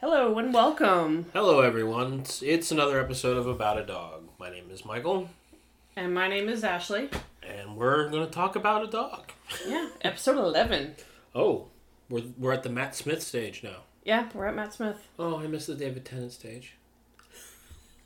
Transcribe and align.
Hello 0.00 0.38
and 0.38 0.52
welcome. 0.54 1.26
Hello, 1.32 1.60
everyone. 1.60 2.20
It's, 2.20 2.42
it's 2.42 2.70
another 2.70 3.00
episode 3.00 3.36
of 3.36 3.46
About 3.46 3.78
a 3.78 3.84
Dog. 3.84 4.22
My 4.38 4.50
name 4.50 4.70
is 4.70 4.84
Michael, 4.84 5.28
And 5.96 6.14
my 6.14 6.28
name 6.28 6.48
is 6.48 6.64
Ashley. 6.64 7.10
and 7.42 7.76
we're 7.76 8.08
going 8.08 8.24
to 8.26 8.30
talk 8.32 8.56
about 8.56 8.84
a 8.84 8.86
dog. 8.86 9.32
Yeah, 9.66 9.88
episode 10.02 10.38
11. 10.38 10.94
Oh, 11.34 11.66
we're, 12.08 12.24
we're 12.38 12.52
at 12.52 12.62
the 12.62 12.70
Matt 12.70 12.94
Smith 12.94 13.22
stage 13.22 13.62
now. 13.62 13.82
Yeah, 14.04 14.28
we're 14.34 14.46
at 14.46 14.54
Matt 14.56 14.72
Smith. 14.72 14.96
Oh, 15.18 15.38
I 15.38 15.46
missed 15.46 15.66
the 15.66 15.74
David 15.74 16.04
Tennant 16.04 16.32
stage. 16.32 16.74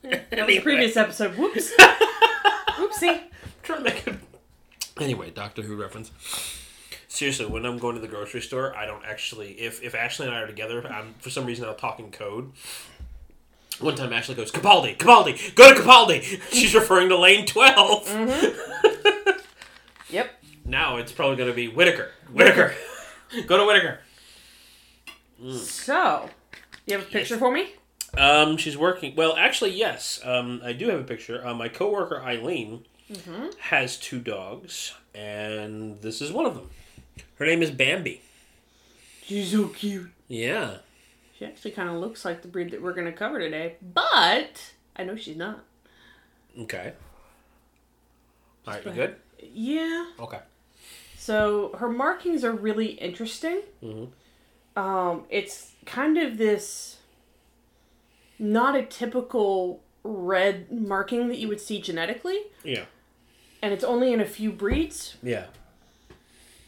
That 0.03 0.31
was 0.47 0.47
the 0.49 0.61
previous 0.61 0.99
episode. 0.99 1.35
Whoops. 1.39 1.73
Oopsie. 1.79 3.23
trying 3.63 3.79
to 3.79 3.85
make 3.85 4.07
it. 4.07 4.17
Anyway, 5.01 5.31
Doctor 5.31 5.63
Who 5.63 5.77
reference. 5.77 6.11
Seriously, 7.15 7.47
when 7.47 7.65
I'm 7.65 7.79
going 7.79 7.95
to 7.95 8.01
the 8.01 8.09
grocery 8.09 8.41
store, 8.41 8.75
I 8.75 8.87
don't 8.87 9.05
actually. 9.05 9.53
If 9.53 9.81
if 9.85 9.95
Ashley 9.95 10.27
and 10.27 10.35
I 10.35 10.41
are 10.41 10.49
together, 10.49 10.85
I'm 10.85 11.15
for 11.21 11.31
some 11.31 11.47
reason 11.47 11.65
I'll 11.65 11.77
talk 11.77 12.01
in 12.01 12.11
code. 12.11 12.51
One 13.79 13.95
time, 13.95 14.13
Ashley 14.13 14.35
goes, 14.35 14.51
"Capaldi, 14.51 14.97
Capaldi, 14.99 15.55
go 15.55 15.73
to 15.73 15.81
Capaldi." 15.81 16.43
She's 16.53 16.75
referring 16.75 17.09
to 17.11 17.17
lane 17.17 17.47
12 17.47 18.09
Yep. 20.11 20.31
Now 20.65 20.97
it's 20.97 21.13
probably 21.13 21.37
going 21.37 21.51
to 21.51 21.55
be 21.55 21.69
Whitaker. 21.69 22.11
Whitaker, 22.33 22.75
go 23.47 23.59
to 23.59 23.65
Whitaker. 23.65 24.01
So, 25.57 26.29
you 26.85 26.97
have 26.99 27.07
a 27.07 27.11
picture 27.11 27.39
for 27.39 27.53
me? 27.53 27.75
Um, 28.19 28.57
she's 28.57 28.77
working. 28.77 29.15
Well, 29.15 29.37
actually, 29.37 29.71
yes. 29.71 30.19
Um, 30.25 30.63
I 30.65 30.73
do 30.73 30.89
have 30.89 30.99
a 30.99 31.05
picture. 31.05 31.47
Uh, 31.47 31.55
my 31.55 31.69
coworker 31.69 32.21
Eileen 32.21 32.87
has 33.61 33.99
two 33.99 34.19
dogs, 34.19 34.95
and 35.15 36.01
this 36.01 36.21
is 36.21 36.33
one 36.33 36.47
of 36.47 36.57
them. 36.57 36.71
Her 37.37 37.47
name 37.47 37.63
is 37.63 37.71
Bambi. 37.71 38.21
She's 39.25 39.51
so 39.53 39.69
cute. 39.69 40.11
Yeah. 40.29 40.79
She 41.39 41.45
actually 41.45 41.73
kind 41.73 41.89
of 41.89 41.97
looks 41.97 42.25
like 42.25 42.43
the 42.43 42.49
breed 42.49 42.71
that 42.71 42.81
we're 42.83 42.93
going 42.93 43.07
to 43.07 43.13
cover 43.13 43.39
today, 43.39 43.77
but 43.83 44.73
I 44.97 45.05
know 45.05 45.17
she's 45.17 45.37
not. 45.37 45.65
Okay. 46.59 46.93
All 48.67 48.75
right, 48.75 48.85
you 48.85 48.93
good? 48.93 49.17
Yeah. 49.43 50.07
Okay. 50.21 50.41
So 51.19 51.75
her 51.79 51.89
markings 51.89 52.45
are 52.45 52.53
really 52.53 52.93
interesting. 52.93 53.63
Mhm. 53.83 54.11
Um, 54.77 55.25
it's 55.31 55.73
kind 55.87 56.19
of 56.19 56.39
this 56.39 56.99
not 58.39 58.75
a 58.77 58.83
typical 58.85 59.83
red 60.03 60.71
marking 60.71 61.29
that 61.29 61.39
you 61.39 61.49
would 61.49 61.61
see 61.61 61.81
genetically, 61.81 62.39
Yeah. 62.63 62.85
and 63.63 63.73
it's 63.73 63.85
only 63.85 64.13
in 64.13 64.21
a 64.21 64.27
few 64.27 64.51
breeds. 64.53 65.17
Yeah. 65.23 65.47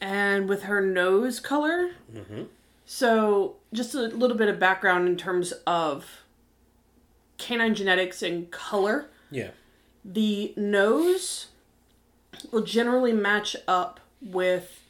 And 0.01 0.49
with 0.49 0.65
her 0.65 0.81
nose 0.81 1.41
color, 1.41 1.91
Mm-hmm. 2.15 2.43
so 2.85 3.57
just 3.73 3.95
a 3.95 4.03
little 4.03 4.37
bit 4.37 4.49
of 4.49 4.59
background 4.59 5.09
in 5.09 5.17
terms 5.17 5.53
of 5.67 6.23
canine 7.39 7.75
genetics 7.75 8.23
and 8.23 8.51
color. 8.51 9.07
Yeah. 9.31 9.51
the 10.05 10.55
nose 10.57 11.49
will 12.53 12.63
generally 12.63 13.13
match 13.13 13.57
up 13.67 13.99
with 14.23 14.83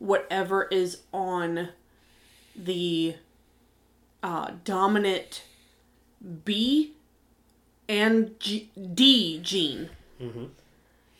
whatever 0.00 0.64
is 0.64 1.02
on 1.12 1.68
the 2.56 3.14
uh, 4.22 4.50
dominant 4.64 5.44
B 6.44 6.94
and 7.88 8.38
G- 8.40 8.70
D 8.94 9.38
gene. 9.42 9.90
Mhm. 10.20 10.48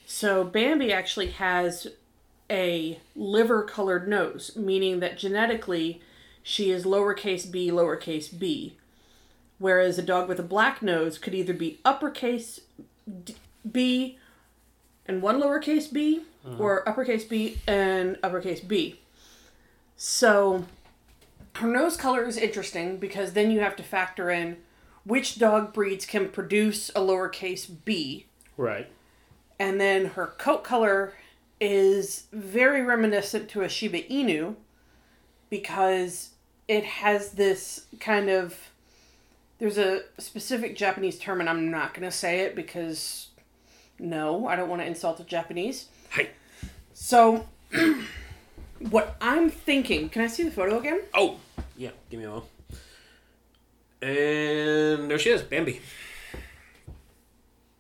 So 0.07 0.43
Bambi 0.43 0.93
actually 0.93 1.29
has 1.29 1.87
a 2.51 3.01
liver 3.17 3.63
colored 3.63 4.07
nose, 4.09 4.55
meaning 4.57 5.01
that 5.01 5.19
genetically 5.19 6.01
she 6.43 6.71
is 6.71 6.85
lowercase 6.85 7.51
b, 7.51 7.71
lowercase 7.71 8.37
b. 8.39 8.77
Whereas 9.59 9.99
a 9.99 10.03
dog 10.03 10.29
with 10.29 10.39
a 10.39 10.45
black 10.45 10.83
nose 10.83 11.17
could 11.17 11.35
either 11.35 11.55
be 11.55 11.79
uppercase 11.85 12.61
B 13.71 14.19
and 15.07 15.23
one 15.23 15.41
lowercase 15.41 15.91
b, 15.93 16.23
mm-hmm. 16.47 16.61
or 16.61 16.87
uppercase 16.89 17.25
B 17.25 17.59
and 17.67 18.19
uppercase 18.23 18.61
B. 18.61 19.01
So 19.97 20.65
her 21.57 21.69
nose 21.69 21.97
color 21.97 22.27
is 22.27 22.37
interesting 22.37 22.99
because 22.99 23.33
then 23.33 23.51
you 23.51 23.61
have 23.61 23.77
to 23.77 23.83
factor 23.83 24.29
in 24.31 24.59
which 25.05 25.39
dog 25.39 25.73
breeds 25.73 26.05
can 26.05 26.29
produce 26.29 26.89
a 26.91 27.01
lowercase 27.01 27.71
b, 27.85 28.27
Right. 28.57 28.91
and 29.59 29.81
then 29.81 30.07
her 30.07 30.27
coat 30.27 30.65
color 30.65 31.13
is 31.61 32.25
very 32.33 32.83
reminiscent 32.83 33.49
to 33.51 33.63
a 33.63 33.69
Shiba 33.69 34.03
Inu 34.03 34.57
because 35.51 36.31
it 36.69 36.85
has 36.85 37.33
this 37.33 37.87
kind 38.01 38.29
of 38.29 38.57
there's 39.59 39.79
a 39.79 40.03
specific 40.19 40.77
Japanese 40.77 41.19
term 41.19 41.41
and 41.41 41.49
I'm 41.49 41.71
not 41.71 41.95
going 41.95 42.03
to 42.03 42.17
say 42.17 42.41
it 42.41 42.57
because 42.57 43.29
no, 43.99 44.47
I 44.49 44.57
don't 44.57 44.69
want 44.69 44.83
to 44.83 44.87
insult 44.87 45.19
the 45.19 45.25
Japanese. 45.25 45.87
Hi. 46.11 46.29
So 46.93 47.47
what 48.91 49.17
I'm 49.21 49.51
thinking, 49.51 50.09
can 50.09 50.23
I 50.23 50.27
see 50.27 50.43
the 50.43 50.51
photo 50.51 50.79
again? 50.79 51.03
Oh. 51.15 51.39
Yeah. 51.77 51.91
Give 52.11 52.21
me 52.21 52.27
a 52.27 52.29
moment. 52.29 52.47
And 54.03 55.11
there 55.11 55.19
she 55.19 55.31
is, 55.31 55.43
Bambi. 55.43 55.81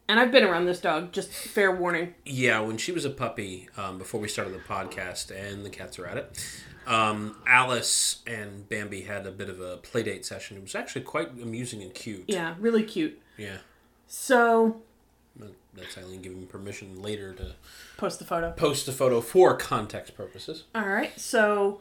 And 0.09 0.21
I've 0.21 0.31
been 0.31 0.45
around 0.45 0.67
this 0.67 0.81
dog, 0.81 1.13
just 1.13 1.31
fair 1.31 1.75
warning. 1.75 2.15
Yeah, 2.27 2.61
when 2.61 2.77
she 2.77 2.93
was 2.93 3.05
a 3.07 3.11
puppy, 3.11 3.69
um, 3.77 3.97
before 3.99 4.21
we 4.21 4.29
started 4.29 4.53
the 4.53 4.59
podcast, 4.59 5.31
and 5.31 5.65
the 5.65 5.71
cats 5.71 5.99
are 5.99 6.07
at 6.07 6.19
it, 6.19 6.47
um, 6.87 7.37
Alice 7.47 8.21
and 8.27 8.69
Bambi 8.69 9.03
had 9.03 9.27
a 9.27 9.31
bit 9.31 9.49
of 9.49 9.61
a 9.61 9.79
playdate 9.79 10.27
session. 10.27 10.59
It 10.59 10.63
was 10.63 10.75
actually 10.75 11.03
quite 11.03 11.31
amusing 11.31 11.83
and 11.83 11.95
cute. 11.95 12.25
Yeah, 12.27 12.55
really 12.61 12.83
cute. 12.83 13.19
Yeah. 13.39 13.59
So, 14.07 14.83
That's 15.75 15.97
Eileen 15.97 16.21
giving 16.21 16.47
permission 16.47 17.01
later 17.01 17.33
to 17.33 17.55
post 17.97 18.19
the 18.19 18.27
photo. 18.27 18.53
post 18.53 18.85
the 18.87 18.93
photo 18.93 19.23
for 19.23 19.57
context 19.57 20.15
purposes. 20.17 20.65
All 20.75 20.87
right. 20.87 21.19
So 21.19 21.81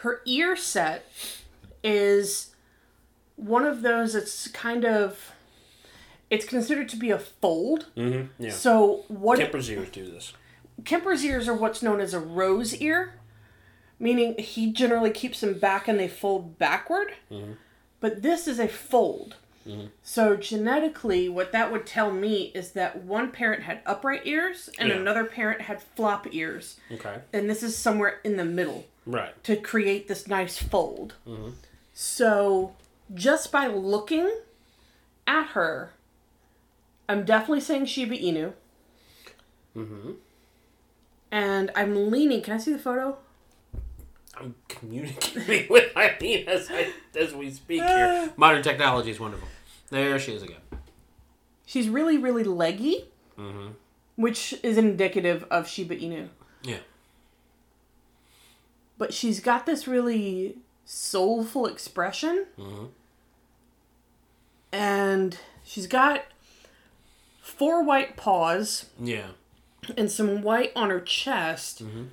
her 0.00 0.20
ear 0.26 0.56
set 0.56 1.06
is 1.84 2.50
one 3.36 3.64
of 3.64 3.82
those 3.82 4.12
that's 4.14 4.48
kind 4.48 4.84
of 4.84 5.32
it's 6.30 6.44
considered 6.44 6.88
to 6.90 6.96
be 6.96 7.10
a 7.10 7.18
fold. 7.18 7.86
Mm-hmm. 7.96 8.42
Yeah. 8.44 8.50
So 8.50 9.04
what 9.08 9.38
Kemper's 9.38 9.70
ears 9.70 9.90
do 9.90 10.04
this. 10.10 10.32
Kemper's 10.84 11.24
ears 11.24 11.48
are 11.48 11.54
what's 11.54 11.82
known 11.82 12.00
as 12.00 12.12
a 12.14 12.20
rose 12.20 12.74
ear, 12.80 13.14
meaning 13.98 14.36
he 14.38 14.72
generally 14.72 15.10
keeps 15.10 15.40
them 15.40 15.58
back 15.58 15.88
and 15.88 15.98
they 15.98 16.08
fold 16.08 16.58
backward. 16.58 17.14
Mm-hmm. 17.30 17.52
But 18.00 18.22
this 18.22 18.46
is 18.46 18.58
a 18.58 18.68
fold. 18.68 19.36
Mm-hmm. 19.66 19.86
So 20.02 20.36
genetically, 20.36 21.28
what 21.28 21.50
that 21.52 21.72
would 21.72 21.86
tell 21.86 22.12
me 22.12 22.52
is 22.54 22.72
that 22.72 23.02
one 23.02 23.30
parent 23.32 23.62
had 23.64 23.80
upright 23.86 24.22
ears 24.24 24.68
and 24.78 24.90
Yeah. 24.90 24.96
another 24.96 25.24
parent 25.24 25.62
had 25.62 25.82
flop 25.82 26.32
ears, 26.32 26.78
Okay. 26.92 27.16
and 27.32 27.50
this 27.50 27.62
is 27.64 27.76
somewhere 27.76 28.20
in 28.22 28.36
the 28.36 28.44
middle. 28.44 28.86
Right. 29.08 29.40
to 29.44 29.54
create 29.54 30.08
this 30.08 30.26
nice 30.26 30.58
fold. 30.60 31.14
Mm-hmm. 31.28 31.50
So, 31.94 32.74
just 33.14 33.52
by 33.52 33.68
looking 33.68 34.28
at 35.28 35.48
her, 35.50 35.92
I'm 37.08 37.24
definitely 37.24 37.60
saying 37.60 37.86
Shiba 37.86 38.16
Inu. 38.16 38.52
Mm-hmm. 39.76 40.12
And 41.30 41.70
I'm 41.76 42.10
leaning. 42.10 42.42
Can 42.42 42.54
I 42.54 42.58
see 42.58 42.72
the 42.72 42.78
photo? 42.78 43.18
I'm 44.38 44.54
communicating 44.68 45.66
with 45.70 45.96
Eileen 45.96 46.48
as, 46.48 46.68
I, 46.70 46.92
as 47.18 47.34
we 47.34 47.50
speak 47.50 47.82
here. 47.82 48.32
Modern 48.36 48.62
technology 48.62 49.10
is 49.10 49.20
wonderful. 49.20 49.48
There 49.90 50.18
she 50.18 50.32
is 50.32 50.42
again. 50.42 50.60
She's 51.64 51.88
really, 51.88 52.18
really 52.18 52.44
leggy, 52.44 53.06
Mm-hmm. 53.38 53.72
which 54.16 54.54
is 54.62 54.78
indicative 54.78 55.44
of 55.50 55.68
Shiba 55.68 55.94
Inu. 55.96 56.28
Yeah. 56.62 56.78
But 58.98 59.12
she's 59.12 59.40
got 59.40 59.66
this 59.66 59.86
really 59.86 60.56
soulful 60.86 61.66
expression. 61.66 62.46
Mhm. 62.58 62.88
And 64.72 65.38
she's 65.64 65.86
got 65.86 66.24
four 67.46 67.82
white 67.82 68.16
paws. 68.16 68.86
Yeah. 69.00 69.28
and 69.96 70.10
some 70.10 70.42
white 70.42 70.72
on 70.74 70.90
her 70.90 71.00
chest. 71.00 71.80
Mhm. 71.84 72.08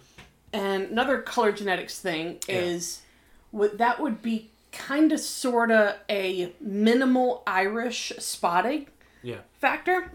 And 0.54 0.84
another 0.92 1.20
color 1.24 1.52
genetics 1.52 2.00
thing 2.00 2.38
is 2.48 3.02
what 3.50 3.80
that 3.80 4.00
would 4.00 4.22
be 4.22 4.52
kind 4.72 5.12
of 5.12 5.20
sort 5.20 5.72
of 5.72 5.96
a 6.08 6.54
minimal 6.60 7.42
Irish 7.48 8.14
spotting 8.20 8.90
Yeah. 9.24 9.40
factor. 9.60 10.12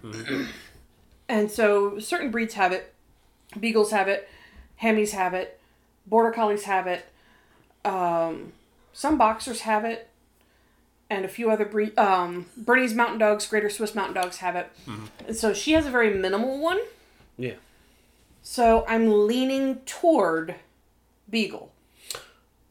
and 1.28 1.50
so 1.50 1.98
certain 1.98 2.30
breeds 2.30 2.54
have 2.54 2.70
it. 2.70 2.94
Beagles 3.58 3.90
have 3.90 4.06
it. 4.06 4.28
Hammies 4.80 5.10
have 5.10 5.34
it. 5.34 5.58
Border 6.06 6.30
Collies 6.30 6.62
have 6.64 6.86
it. 6.86 7.06
Um, 7.84 8.52
some 8.92 9.18
boxers 9.18 9.62
have 9.62 9.84
it. 9.84 10.07
And 11.10 11.24
a 11.24 11.28
few 11.28 11.50
other 11.50 11.64
breed, 11.64 11.98
um, 11.98 12.46
Bernese 12.56 12.94
Mountain 12.94 13.18
Dogs, 13.18 13.46
Greater 13.46 13.70
Swiss 13.70 13.94
Mountain 13.94 14.14
Dogs 14.14 14.38
have 14.38 14.56
it. 14.56 14.70
And 15.26 15.34
so 15.34 15.54
she 15.54 15.72
has 15.72 15.86
a 15.86 15.90
very 15.90 16.12
minimal 16.12 16.58
one. 16.58 16.80
Yeah. 17.38 17.54
So 18.42 18.84
I'm 18.86 19.26
leaning 19.26 19.76
toward 19.86 20.56
Beagle. 21.30 21.72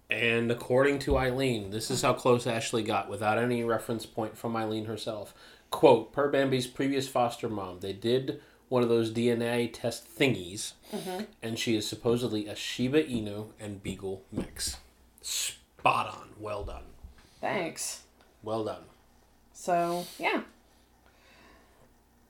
And 0.09 0.51
according 0.51 0.99
to 0.99 1.17
Eileen, 1.17 1.71
this 1.71 1.91
is 1.91 2.01
how 2.01 2.13
close 2.13 2.47
Ashley 2.47 2.83
got 2.83 3.09
without 3.09 3.37
any 3.37 3.63
reference 3.63 4.05
point 4.05 4.37
from 4.37 4.55
Eileen 4.55 4.85
herself. 4.85 5.33
Quote, 5.69 6.13
per 6.13 6.29
Bambi's 6.29 6.67
previous 6.67 7.07
foster 7.07 7.49
mom, 7.49 7.79
they 7.81 7.91
did 7.93 8.39
one 8.69 8.83
of 8.83 8.89
those 8.89 9.11
DNA 9.11 9.69
test 9.71 10.07
thingies, 10.17 10.73
and 11.41 11.57
she 11.59 11.75
is 11.75 11.87
supposedly 11.87 12.47
a 12.47 12.55
Shiba 12.55 13.03
Inu 13.03 13.47
and 13.59 13.83
Beagle 13.83 14.23
mix. 14.31 14.77
Spot 15.21 16.07
on. 16.07 16.29
Well 16.39 16.63
done. 16.63 16.83
Thanks. 17.41 18.03
Well 18.47 18.63
done. 18.63 18.83
So 19.51 20.05
yeah. 20.17 20.43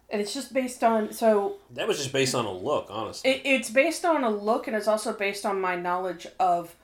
And 0.10 0.20
it's 0.20 0.34
just 0.34 0.52
based 0.52 0.84
on 0.84 1.14
so 1.14 1.58
That 1.76 1.88
was 1.88 1.98
just 2.00 2.12
based 2.12 2.34
on 2.34 2.46
a 2.46 2.52
look, 2.52 2.88
honestly. 2.90 3.30
it, 3.30 3.42
it's 3.46 3.70
based 3.70 4.04
on 4.04 4.24
a 4.24 4.30
look 4.32 4.66
and 4.66 4.76
it's 4.76 4.88
also 4.88 5.14
based 5.14 5.46
on 5.46 5.62
my 5.62 5.76
knowledge 5.76 6.26
of 6.40 6.76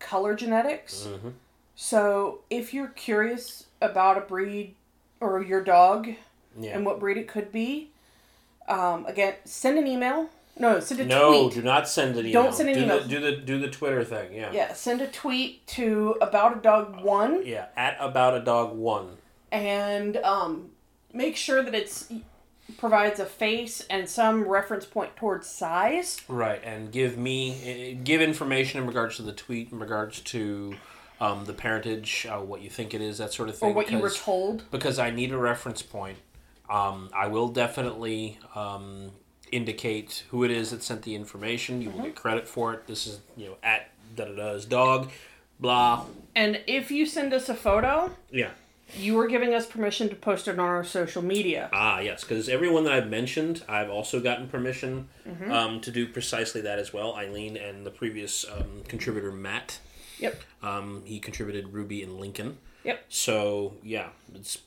color 0.00 0.34
genetics. 0.34 1.06
Mhm. 1.08 1.34
So 1.76 2.40
if 2.50 2.74
you're 2.74 2.88
curious 2.88 3.66
about 3.80 4.18
a 4.18 4.22
breed 4.22 4.74
or 5.20 5.40
your 5.40 5.62
dog 5.62 6.08
Yeah. 6.58 6.74
and 6.76 6.84
what 6.84 6.98
breed 6.98 7.18
it 7.18 7.28
could 7.28 7.52
be, 7.52 7.92
um, 8.66 9.06
again, 9.06 9.34
send 9.44 9.78
an 9.78 9.86
email. 9.86 10.28
No, 10.58 10.80
send 10.80 11.00
a 11.00 11.06
No, 11.06 11.44
tweet. 11.48 11.54
do 11.54 11.62
not 11.62 11.88
send 11.88 12.16
an 12.16 12.26
email. 12.26 12.42
Don't 12.44 12.54
send 12.54 12.68
an 12.68 12.74
do 12.76 12.82
email. 12.82 13.00
The, 13.00 13.08
do 13.08 13.20
the 13.20 13.36
do 13.36 13.58
the 13.58 13.68
Twitter 13.68 14.04
thing. 14.04 14.34
Yeah. 14.34 14.52
Yeah, 14.52 14.72
send 14.74 15.00
a 15.00 15.06
tweet 15.06 15.66
to 15.68 16.16
about 16.20 16.58
a 16.58 16.60
dog 16.60 17.02
one 17.02 17.42
Yeah. 17.46 17.66
At 17.76 17.96
about 18.00 18.36
a 18.36 18.40
dog 18.40 18.76
one. 18.76 19.16
and 19.50 20.16
um, 20.18 20.70
make 21.12 21.36
sure 21.36 21.62
that 21.62 21.74
it's 21.74 22.12
provides 22.78 23.20
a 23.20 23.26
face 23.26 23.84
and 23.90 24.08
some 24.08 24.44
reference 24.48 24.84
point 24.86 25.16
towards 25.16 25.46
size. 25.46 26.20
Right, 26.28 26.62
and 26.64 26.90
give 26.92 27.16
me 27.18 27.56
eh, 27.64 28.00
give 28.02 28.20
information 28.20 28.80
in 28.80 28.86
regards 28.86 29.16
to 29.16 29.22
the 29.22 29.32
tweet, 29.32 29.72
in 29.72 29.78
regards 29.78 30.20
to 30.20 30.74
um, 31.20 31.44
the 31.44 31.52
parentage, 31.52 32.26
uh, 32.30 32.38
what 32.38 32.62
you 32.62 32.70
think 32.70 32.94
it 32.94 33.00
is, 33.00 33.18
that 33.18 33.32
sort 33.32 33.48
of 33.48 33.56
thing. 33.58 33.70
Or 33.70 33.74
what 33.74 33.90
you 33.90 33.98
were 33.98 34.10
told. 34.10 34.64
because 34.70 34.98
I 34.98 35.10
need 35.10 35.32
a 35.32 35.38
reference 35.38 35.82
point. 35.82 36.18
Um, 36.70 37.10
I 37.14 37.26
will 37.28 37.48
definitely 37.48 38.38
um, 38.54 39.10
indicate 39.52 40.24
who 40.30 40.42
it 40.44 40.50
is 40.50 40.70
that 40.70 40.82
sent 40.82 41.02
the 41.02 41.14
information. 41.14 41.80
You 41.82 41.90
will 41.90 42.02
get 42.04 42.14
credit 42.16 42.48
for 42.48 42.72
it. 42.74 42.86
This 42.86 43.06
is 43.06 43.20
you 43.36 43.46
know 43.46 43.56
at 43.62 43.90
da 44.16 44.24
da 44.24 44.32
da's 44.34 44.64
dog, 44.64 45.10
blah. 45.60 46.04
And 46.34 46.60
if 46.66 46.90
you 46.90 47.06
send 47.06 47.32
us 47.32 47.48
a 47.48 47.54
photo, 47.54 48.10
Yeah. 48.30 48.50
you 48.96 49.18
are 49.20 49.26
giving 49.28 49.54
us 49.54 49.66
permission 49.66 50.08
to 50.08 50.14
post 50.16 50.48
it 50.48 50.52
on 50.52 50.60
our 50.60 50.82
social 50.84 51.22
media. 51.22 51.68
Ah, 51.72 52.00
yes, 52.00 52.22
because 52.24 52.48
everyone 52.48 52.84
that 52.84 52.92
I've 52.94 53.08
mentioned, 53.08 53.62
I've 53.68 53.90
also 53.90 54.20
gotten 54.20 54.48
permission 54.48 55.08
um, 55.50 55.80
to 55.82 55.90
do 55.90 56.06
precisely 56.06 56.60
that 56.62 56.78
as 56.78 56.92
well. 56.92 57.14
Eileen 57.14 57.56
and 57.56 57.86
the 57.86 57.90
previous 57.90 58.44
um, 58.50 58.82
contributor 58.88 59.30
Matt. 59.32 59.78
Yep. 60.18 60.40
Um, 60.62 61.02
he 61.04 61.18
contributed 61.20 61.72
Ruby 61.72 62.02
and 62.02 62.18
Lincoln. 62.18 62.58
Yep. 62.84 63.04
So 63.08 63.74
yeah, 63.82 64.08
it's 64.34 64.58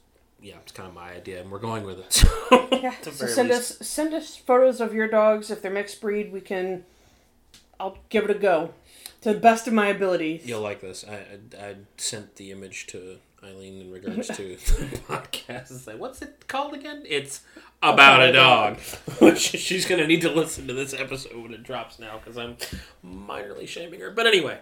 yeah, 0.42 0.56
it's 0.62 0.72
kind 0.72 0.88
of 0.90 0.96
my 0.96 1.12
idea, 1.14 1.42
and 1.42 1.52
we're 1.52 1.60
going 1.60 1.84
with 1.86 2.00
it. 2.00 2.24
Yeah. 2.82 2.94
At 3.06 3.06
So 3.14 3.26
send 3.26 3.50
least. 3.50 3.82
us 3.82 3.88
send 3.88 4.14
us 4.14 4.36
photos 4.36 4.80
of 4.82 4.94
your 4.94 5.08
dogs. 5.08 5.50
If 5.50 5.62
they're 5.62 5.72
mixed 5.72 6.02
breed, 6.02 6.32
we 6.32 6.42
can. 6.42 6.84
I'll 7.80 7.98
give 8.10 8.24
it 8.26 8.30
a 8.30 8.40
go, 8.40 8.74
to 9.22 9.34
the 9.34 9.40
best 9.40 9.68
of 9.68 9.74
my 9.74 9.88
ability. 9.88 10.42
You'll 10.44 10.62
like 10.62 10.82
this. 10.82 11.04
I, 11.08 11.14
I 11.62 11.66
I 11.70 11.76
sent 11.98 12.36
the 12.36 12.52
image 12.52 12.88
to 12.88 13.18
Eileen 13.44 13.82
in 13.82 13.92
regards 13.92 14.28
to 14.28 14.34
the 14.56 14.98
podcast. 15.08 15.72
It's 15.72 15.88
like, 15.88 15.98
what's 16.00 16.22
it 16.22 16.48
called 16.48 16.74
again? 16.74 17.04
It's 17.08 17.42
about 17.82 18.22
a 18.22 18.32
dog. 18.32 18.78
Which 19.20 19.40
she's 19.40 19.86
gonna 19.86 20.08
need 20.08 20.22
to 20.22 20.32
listen 20.32 20.68
to 20.68 20.74
this 20.74 20.94
episode 20.94 21.36
when 21.42 21.54
it 21.54 21.64
drops 21.64 21.98
now 22.00 22.18
because 22.18 22.38
I'm 22.38 22.58
minorly 23.06 23.68
shaming 23.68 24.00
her. 24.02 24.12
But 24.12 24.28
anyway, 24.28 24.60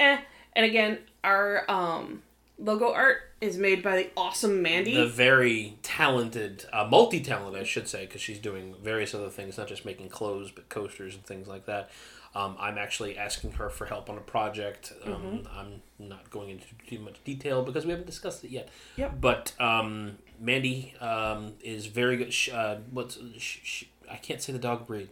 Eh. 0.00 0.18
And 0.56 0.66
again, 0.66 0.98
our 1.22 1.68
um, 1.70 2.22
logo 2.58 2.92
art 2.92 3.18
is 3.44 3.56
made 3.58 3.82
by 3.82 3.96
the 3.96 4.10
awesome 4.16 4.62
Mandy. 4.62 4.94
the 4.96 5.06
very 5.06 5.76
talented, 5.82 6.64
uh, 6.72 6.86
multi-talented, 6.90 7.60
I 7.60 7.64
should 7.64 7.86
say, 7.88 8.06
because 8.06 8.20
she's 8.20 8.38
doing 8.38 8.74
various 8.82 9.14
other 9.14 9.28
things, 9.28 9.58
not 9.58 9.68
just 9.68 9.84
making 9.84 10.08
clothes, 10.08 10.50
but 10.50 10.68
coasters 10.68 11.14
and 11.14 11.24
things 11.24 11.46
like 11.46 11.66
that. 11.66 11.90
Um, 12.34 12.56
I'm 12.58 12.78
actually 12.78 13.16
asking 13.16 13.52
her 13.52 13.70
for 13.70 13.86
help 13.86 14.10
on 14.10 14.16
a 14.16 14.20
project. 14.20 14.92
Um, 15.04 15.46
I'm 15.56 15.82
not 16.00 16.30
going 16.30 16.50
into 16.50 16.66
too 16.88 16.98
much 16.98 17.22
detail 17.22 17.62
because 17.62 17.84
we 17.84 17.90
haven't 17.92 18.06
discussed 18.06 18.42
it 18.42 18.50
yet. 18.50 18.70
Yep. 18.96 19.20
But 19.20 19.52
um, 19.60 20.18
Mandy 20.40 20.94
um, 21.00 21.52
is 21.62 21.86
very 21.86 22.16
good. 22.16 22.32
Sh- 22.32 22.48
uh, 22.48 22.78
what's 22.90 23.18
sh- 23.38 23.58
sh- 23.62 23.84
I 24.10 24.16
can't 24.16 24.42
say 24.42 24.52
the 24.52 24.58
dog 24.58 24.84
breed 24.86 25.10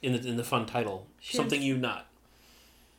in 0.00 0.12
the 0.14 0.26
in 0.26 0.36
the 0.38 0.44
fun 0.44 0.64
title. 0.64 1.06
She's- 1.20 1.36
Something 1.36 1.60
you 1.60 1.76
not. 1.76 2.06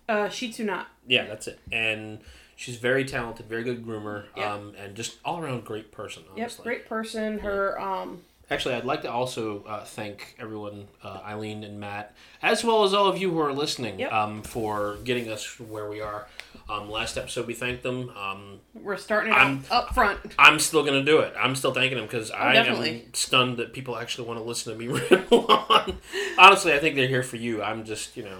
uh, 0.07 0.29
Shih 0.29 0.51
Tzu 0.51 0.65
not. 0.65 0.89
Yeah, 1.07 1.25
that's 1.25 1.47
it. 1.47 1.59
And 1.71 2.19
she's 2.55 2.77
very 2.77 3.05
talented, 3.05 3.47
very 3.47 3.63
good 3.63 3.85
groomer, 3.85 4.25
Yep. 4.37 4.45
um, 4.47 4.73
and 4.77 4.95
just 4.95 5.17
all 5.25 5.39
around 5.41 5.63
great 5.65 5.91
person. 5.91 6.23
Yep, 6.35 6.51
great 6.63 6.87
person. 6.87 7.39
Her 7.39 7.79
um, 7.79 8.21
Actually, 8.51 8.75
I'd 8.75 8.83
like 8.85 9.01
to 9.03 9.11
also 9.11 9.63
uh, 9.63 9.83
thank 9.85 10.35
everyone, 10.37 10.87
uh, 11.01 11.21
Eileen 11.25 11.63
and 11.63 11.79
Matt, 11.79 12.13
as 12.41 12.63
well 12.63 12.83
as 12.83 12.93
all 12.93 13.07
of 13.07 13.17
you 13.17 13.31
who 13.31 13.39
are 13.39 13.53
listening, 13.53 13.99
Yep. 13.99 14.11
um, 14.11 14.41
for 14.43 14.97
getting 15.05 15.29
us 15.31 15.59
where 15.59 15.89
we 15.89 16.01
are. 16.01 16.27
Um, 16.69 16.89
last 16.91 17.17
episode, 17.17 17.47
we 17.47 17.53
thanked 17.53 17.83
them. 17.83 18.09
Um, 18.11 18.59
we're 18.75 18.97
starting 18.97 19.33
I'm- 19.33 19.63
up 19.71 19.93
front. 19.95 20.19
I'm 20.37 20.59
still 20.59 20.83
going 20.83 21.03
to 21.03 21.09
do 21.09 21.19
it. 21.19 21.33
I'm 21.39 21.55
still 21.55 21.73
thanking 21.73 21.97
them 21.97 22.05
because 22.05 22.31
I 22.31 22.51
Oh, 22.51 22.53
definitely. 22.53 23.03
am 23.05 23.13
stunned 23.13 23.57
that 23.57 23.73
people 23.73 23.97
actually 23.97 24.27
want 24.27 24.39
to 24.39 24.43
listen 24.43 24.73
to 24.73 24.77
me 24.79 24.87
ramble 25.09 25.45
on. 25.49 25.97
Honestly, 26.37 26.73
I 26.73 26.79
think 26.79 26.95
they're 26.95 27.07
here 27.07 27.23
for 27.23 27.37
you. 27.37 27.63
I'm 27.63 27.85
just, 27.85 28.15
you 28.17 28.23
know, 28.23 28.39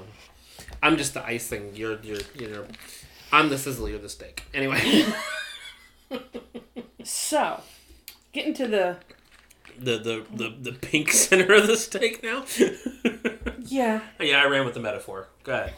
I'm 0.84 0.98
just 0.98 1.14
the 1.14 1.26
icing. 1.26 1.72
You're, 1.76 2.00
you're, 2.04 2.20
you 2.36 2.50
know, 2.50 2.66
I'm 3.34 3.50
the 3.50 3.58
sizzle. 3.58 3.90
You're 3.90 4.00
the 4.00 4.10
steak. 4.10 4.44
Anyway, 4.54 5.06
So, 7.04 7.62
getting 8.32 8.54
to 8.54 8.68
the 8.68 8.98
the, 9.78 9.98
the 9.98 10.26
the 10.32 10.56
the 10.62 10.72
pink 10.74 11.12
center 11.12 11.54
of 11.54 11.66
the 11.66 11.76
steak 11.76 12.24
now. 12.24 12.46
yeah. 13.66 14.02
yeah, 14.20 14.44
I 14.44 14.46
ran 14.46 14.66
with 14.66 14.76
the 14.76 14.80
metaphor. 14.80 15.28
Go 15.44 15.54
ahead. 15.54 15.74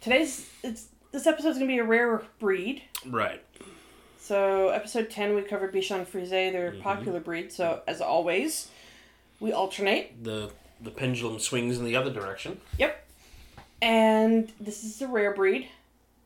Today's 0.00 0.50
it's 0.64 0.88
this 1.12 1.28
episode's 1.28 1.58
gonna 1.58 1.68
be 1.68 1.78
a 1.78 1.84
rare 1.84 2.22
breed. 2.40 2.82
Right. 3.06 3.42
So 4.18 4.68
episode 4.70 5.10
ten 5.10 5.36
we 5.36 5.42
covered 5.42 5.72
Bichon 5.72 6.04
Frise, 6.04 6.30
their 6.30 6.72
mm-hmm. 6.72 6.82
popular 6.82 7.20
breed. 7.20 7.52
So 7.52 7.82
as 7.86 8.00
always, 8.00 8.68
we 9.38 9.52
alternate. 9.52 10.24
The 10.24 10.50
the 10.80 10.90
pendulum 10.90 11.38
swings 11.38 11.78
in 11.78 11.84
the 11.84 11.94
other 11.94 12.12
direction. 12.12 12.60
Yep. 12.78 12.98
And 13.80 14.52
this 14.60 14.82
is 14.82 15.00
a 15.02 15.06
rare 15.06 15.32
breed. 15.32 15.68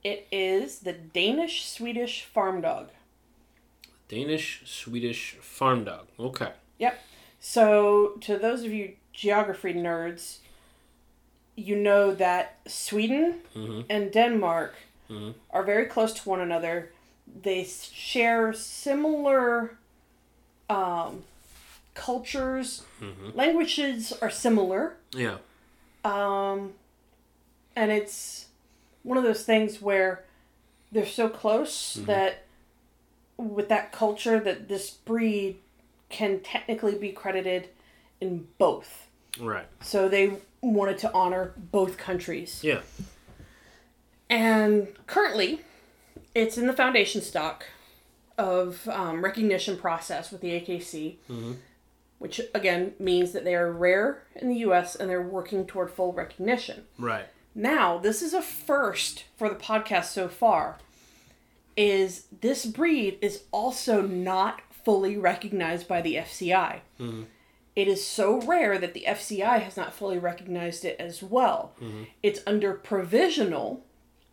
It 0.04 0.26
is 0.30 0.80
the 0.80 0.92
Danish 0.92 1.64
Swedish 1.66 2.24
farm 2.24 2.60
dog. 2.60 2.90
Danish 4.08 4.62
Swedish 4.64 5.34
farm 5.40 5.84
dog. 5.84 6.06
Okay. 6.18 6.52
Yep. 6.78 6.98
So 7.40 8.16
to 8.20 8.38
those 8.38 8.62
of 8.64 8.72
you 8.72 8.94
geography 9.12 9.74
nerds, 9.74 10.38
you 11.56 11.74
know 11.76 12.14
that 12.14 12.58
Sweden 12.66 13.40
Mhm. 13.54 13.86
and 13.88 14.12
Denmark 14.12 14.74
Mhm. 15.08 15.34
are 15.50 15.62
very 15.64 15.86
close 15.86 16.12
to 16.14 16.28
one 16.28 16.40
another. 16.40 16.92
They 17.42 17.64
share 17.64 18.52
similar 18.52 19.76
um, 20.68 21.22
cultures. 21.94 22.82
Languages 23.34 24.12
are 24.20 24.30
similar. 24.30 24.96
Yeah. 25.12 25.38
Um, 26.04 26.74
and 27.76 27.92
it's 27.92 28.45
one 29.06 29.16
of 29.16 29.24
those 29.24 29.44
things 29.44 29.80
where 29.80 30.24
they're 30.90 31.06
so 31.06 31.28
close 31.28 31.94
that 32.06 32.42
with 33.36 33.68
that 33.68 33.92
culture 33.92 34.40
that 34.40 34.68
this 34.68 34.90
breed 34.90 35.58
can 36.08 36.40
technically 36.40 36.96
be 36.96 37.12
credited 37.12 37.68
in 38.20 38.48
both. 38.58 39.06
Right. 39.40 39.66
So 39.80 40.08
they 40.08 40.38
wanted 40.60 40.98
to 40.98 41.12
honor 41.12 41.52
both 41.56 41.96
countries. 41.96 42.64
Yeah. 42.64 42.80
And 44.28 44.88
currently, 45.06 45.60
it's 46.34 46.58
in 46.58 46.66
the 46.66 46.72
foundation 46.72 47.20
stock 47.20 47.66
of 48.36 48.88
um, 48.88 49.22
recognition 49.22 49.76
process 49.76 50.32
with 50.32 50.40
the 50.40 50.48
AKC, 50.60 51.16
which 52.18 52.40
again 52.54 52.94
means 52.98 53.32
that 53.32 53.44
they 53.44 53.54
are 53.54 53.70
rare 53.70 54.22
in 54.34 54.48
the 54.48 54.56
U.S. 54.56 54.96
and 54.96 55.08
they're 55.08 55.22
working 55.22 55.64
toward 55.64 55.90
full 55.92 56.12
recognition. 56.12 56.84
Right. 56.98 57.26
Now, 57.58 57.96
this 57.98 58.20
is 58.20 58.34
a 58.34 58.42
first 58.42 59.24
for 59.38 59.48
the 59.48 59.54
podcast 59.54 60.04
so 60.06 60.28
far. 60.28 60.76
Is 61.76 62.26
this 62.40 62.66
breed 62.66 63.18
is 63.22 63.44
also 63.50 64.02
not 64.02 64.60
fully 64.84 65.16
recognized 65.16 65.88
by 65.88 66.00
the 66.02 66.14
FCI. 66.16 66.80
Mm-hmm. 67.00 67.22
It 67.74 67.88
is 67.88 68.06
so 68.06 68.40
rare 68.42 68.78
that 68.78 68.94
the 68.94 69.04
FCI 69.06 69.60
has 69.60 69.76
not 69.76 69.92
fully 69.92 70.18
recognized 70.18 70.84
it 70.84 70.96
as 71.00 71.22
well. 71.22 71.72
Mm-hmm. 71.82 72.04
It's 72.22 72.40
under 72.46 72.72
provisional, 72.74 73.84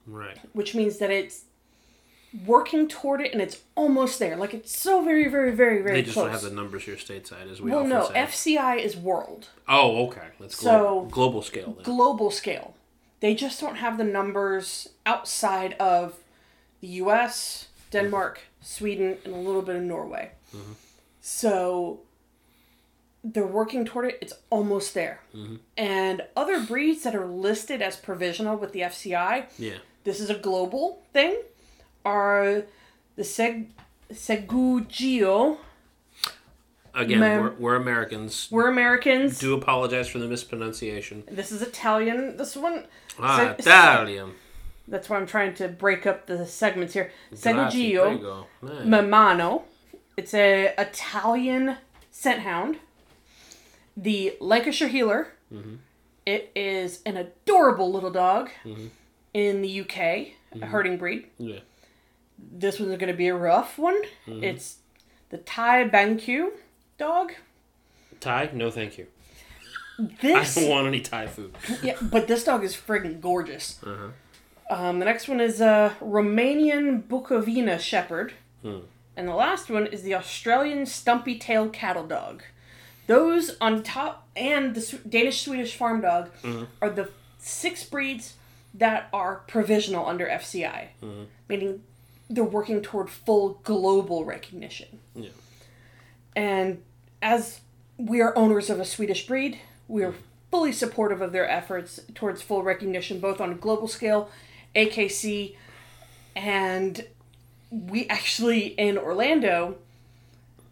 Right. 0.05 0.37
which 0.53 0.75
means 0.75 0.97
that 0.99 1.09
it's 1.11 1.45
working 2.45 2.87
toward 2.87 3.21
it 3.21 3.31
and 3.33 3.41
it's 3.41 3.61
almost 3.75 4.19
there. 4.19 4.35
Like 4.37 4.53
it's 4.53 4.77
so 4.77 5.01
very, 5.03 5.27
very, 5.29 5.51
very, 5.51 5.81
very 5.81 5.95
They 5.97 6.01
just 6.03 6.13
close. 6.13 6.25
don't 6.25 6.31
have 6.33 6.41
the 6.43 6.51
numbers 6.51 6.83
here 6.83 6.95
stateside, 6.95 7.51
as 7.51 7.61
we 7.61 7.71
well, 7.71 7.79
often 7.79 7.89
no, 7.89 8.07
say. 8.07 8.13
FCI 8.13 8.79
is 8.79 8.95
world, 8.97 9.49
oh, 9.67 10.07
okay. 10.07 10.27
That's 10.39 10.57
So- 10.57 10.69
global, 10.71 11.05
global 11.09 11.41
scale 11.41 11.71
then. 11.73 11.83
global 11.83 12.31
scale. 12.31 12.75
They 13.23 13.35
just 13.35 13.61
don't 13.61 13.77
have 13.77 13.97
the 13.97 14.03
numbers 14.03 14.89
outside 15.05 15.75
of 15.79 16.15
the 16.81 16.87
US, 16.87 17.69
Denmark, 17.89 18.41
Sweden, 18.59 19.17
and 19.23 19.33
a 19.33 19.37
little 19.37 19.61
bit 19.61 19.77
of 19.77 19.81
Norway. 19.81 20.31
Mm-hmm. 20.53 20.73
So 21.21 22.01
they're 23.23 23.47
working 23.47 23.85
toward 23.85 24.07
it. 24.09 24.17
It's 24.21 24.33
almost 24.49 24.93
there. 24.93 25.21
Mm-hmm. 25.33 25.55
And 25.77 26.23
other 26.35 26.59
breeds 26.65 27.03
that 27.03 27.15
are 27.15 27.25
listed 27.25 27.81
as 27.81 27.95
provisional 27.95 28.57
with 28.57 28.73
the 28.73 28.81
FCI, 28.81 29.45
Yeah. 29.57 29.77
this 30.03 30.19
is 30.19 30.29
a 30.29 30.35
global 30.35 31.01
thing, 31.13 31.37
are 32.03 32.63
the 33.15 33.23
Seg 33.23 33.67
Segugio. 34.11 35.59
Again, 36.93 37.21
we're, 37.21 37.51
we're 37.53 37.75
Americans. 37.75 38.49
We're 38.51 38.67
Americans. 38.67 39.39
Do 39.39 39.53
apologize 39.53 40.09
for 40.09 40.19
the 40.19 40.27
mispronunciation. 40.27 41.23
This 41.31 41.53
is 41.53 41.61
Italian. 41.61 42.35
This 42.35 42.57
one. 42.57 42.83
Ah, 43.19 43.39
Seg- 43.39 43.59
Italian. 43.59 44.33
That's 44.87 45.09
why 45.09 45.17
I'm 45.17 45.25
trying 45.27 45.53
to 45.55 45.67
break 45.67 46.05
up 46.05 46.25
the 46.27 46.45
segments 46.45 46.93
here. 46.93 47.11
Prego. 48.17 48.47
Eh. 48.63 48.67
Maremmano. 48.85 49.63
It's 50.17 50.33
a 50.33 50.73
Italian 50.77 51.77
scent 52.11 52.41
hound. 52.41 52.77
The 53.95 54.35
Lancashire 54.39 54.87
Heeler. 54.89 55.27
It 56.25 56.51
is 56.55 57.01
an 57.05 57.17
adorable 57.17 57.91
little 57.91 58.09
dog 58.11 58.49
in 59.33 59.61
the 59.61 59.81
UK, 59.81 59.97
a 60.61 60.65
herding 60.65 60.97
breed. 60.97 61.27
Yeah. 61.37 61.59
This 62.39 62.79
one's 62.79 62.97
going 62.97 63.11
to 63.11 63.17
be 63.17 63.27
a 63.27 63.35
rough 63.35 63.77
one. 63.77 64.01
It's 64.27 64.77
the 65.29 65.37
Thai 65.37 65.87
Bangkaew 65.89 66.49
dog. 66.97 67.33
Thai? 68.19 68.49
No, 68.53 68.71
thank 68.71 68.97
you. 68.97 69.07
I 69.99 70.43
don't 70.55 70.69
want 70.69 70.87
any 70.87 71.01
Thai 71.01 71.27
food. 71.27 71.55
yeah, 71.83 71.95
but 72.01 72.27
this 72.27 72.43
dog 72.43 72.63
is 72.63 72.75
friggin' 72.75 73.21
gorgeous. 73.21 73.79
Uh-huh. 73.85 74.07
Um, 74.69 74.99
the 74.99 75.05
next 75.05 75.27
one 75.27 75.39
is 75.39 75.61
a 75.61 75.95
Romanian 76.01 77.03
Bukovina 77.03 77.79
Shepherd. 77.79 78.33
Hmm. 78.61 78.79
And 79.15 79.27
the 79.27 79.35
last 79.35 79.69
one 79.69 79.85
is 79.87 80.01
the 80.01 80.15
Australian 80.15 80.85
Stumpy 80.87 81.37
Tail 81.37 81.69
Cattle 81.69 82.07
Dog. 82.07 82.41
Those 83.05 83.55
on 83.61 83.83
top, 83.83 84.27
and 84.35 84.73
the 84.73 84.99
Danish 85.07 85.41
Swedish 85.43 85.75
Farm 85.75 86.01
Dog, 86.01 86.31
Mm-hmm. 86.41 86.63
are 86.81 86.89
the 86.89 87.09
six 87.37 87.83
breeds 87.83 88.35
that 88.73 89.09
are 89.13 89.43
provisional 89.47 90.07
under 90.07 90.25
FCI, 90.25 90.87
Mm-hmm. 91.03 91.23
meaning 91.47 91.83
they're 92.29 92.43
working 92.43 92.81
toward 92.81 93.09
full 93.11 93.59
global 93.63 94.25
recognition. 94.25 94.99
Yeah. 95.13 95.29
And 96.35 96.81
as 97.21 97.59
we 97.97 98.21
are 98.21 98.35
owners 98.35 98.69
of 98.71 98.79
a 98.79 98.85
Swedish 98.85 99.27
breed, 99.27 99.59
we 99.93 100.03
are 100.03 100.15
fully 100.49 100.71
supportive 100.71 101.21
of 101.21 101.31
their 101.31 101.47
efforts 101.47 101.99
towards 102.15 102.41
full 102.41 102.63
recognition, 102.63 103.19
both 103.19 103.39
on 103.39 103.51
a 103.51 103.55
global 103.55 103.87
scale, 103.87 104.27
AKC, 104.75 105.55
and 106.35 107.05
we 107.69 108.07
actually 108.07 108.67
in 108.67 108.97
Orlando, 108.97 109.75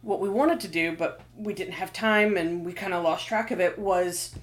what 0.01 0.19
we 0.19 0.27
wanted 0.27 0.59
to 0.61 0.67
do, 0.67 0.95
but 0.95 1.21
we 1.37 1.53
didn't 1.53 1.73
have 1.73 1.93
time 1.93 2.35
and 2.35 2.65
we 2.65 2.73
kind 2.73 2.95
of 2.95 3.03
lost 3.03 3.27
track 3.27 3.51
of 3.51 3.59
it, 3.59 3.77
was 3.77 4.35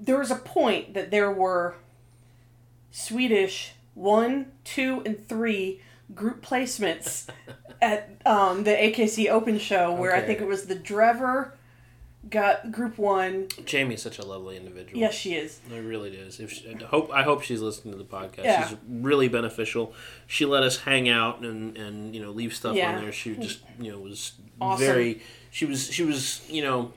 there 0.00 0.18
was 0.18 0.30
a 0.30 0.36
point 0.36 0.94
that 0.94 1.10
there 1.10 1.32
were 1.32 1.74
Swedish 2.92 3.72
one, 3.94 4.52
two, 4.62 5.02
and 5.04 5.28
three 5.28 5.80
group 6.14 6.46
placements 6.46 7.26
at 7.82 8.08
um, 8.24 8.62
the 8.62 8.70
AKC 8.70 9.28
Open 9.28 9.58
Show, 9.58 9.92
where 9.92 10.14
I 10.14 10.20
think 10.20 10.40
it 10.40 10.46
was 10.46 10.66
the 10.66 10.76
Drever 10.76 11.52
got 12.30 12.70
group 12.72 12.98
one. 12.98 13.48
Jamie's 13.64 14.02
such 14.02 14.18
a 14.18 14.24
lovely 14.24 14.56
individual. 14.56 14.98
Yes, 15.00 15.14
she 15.14 15.34
is. 15.34 15.60
It 15.72 15.78
really 15.80 16.10
is. 16.16 16.40
If 16.40 16.52
she, 16.52 16.68
I 16.74 16.84
hope 16.84 17.10
I 17.12 17.22
hope 17.22 17.42
she's 17.42 17.60
listening 17.60 17.92
to 17.92 17.98
the 17.98 18.04
podcast. 18.04 18.44
Yeah. 18.44 18.68
She's 18.68 18.78
really 18.88 19.28
beneficial. 19.28 19.92
She 20.26 20.44
let 20.44 20.62
us 20.62 20.78
hang 20.78 21.08
out 21.08 21.40
and 21.40 21.76
and 21.76 22.14
you 22.14 22.22
know 22.22 22.30
leave 22.30 22.54
stuff 22.54 22.74
Yeah. 22.76 22.94
on 22.96 23.02
there. 23.02 23.12
She 23.12 23.34
just 23.36 23.60
you 23.78 23.92
know 23.92 23.98
was 23.98 24.32
Awesome. 24.60 24.84
very. 24.86 25.22
She 25.50 25.64
was 25.66 25.90
she 25.92 26.04
was 26.04 26.42
you 26.50 26.62
know. 26.62 26.92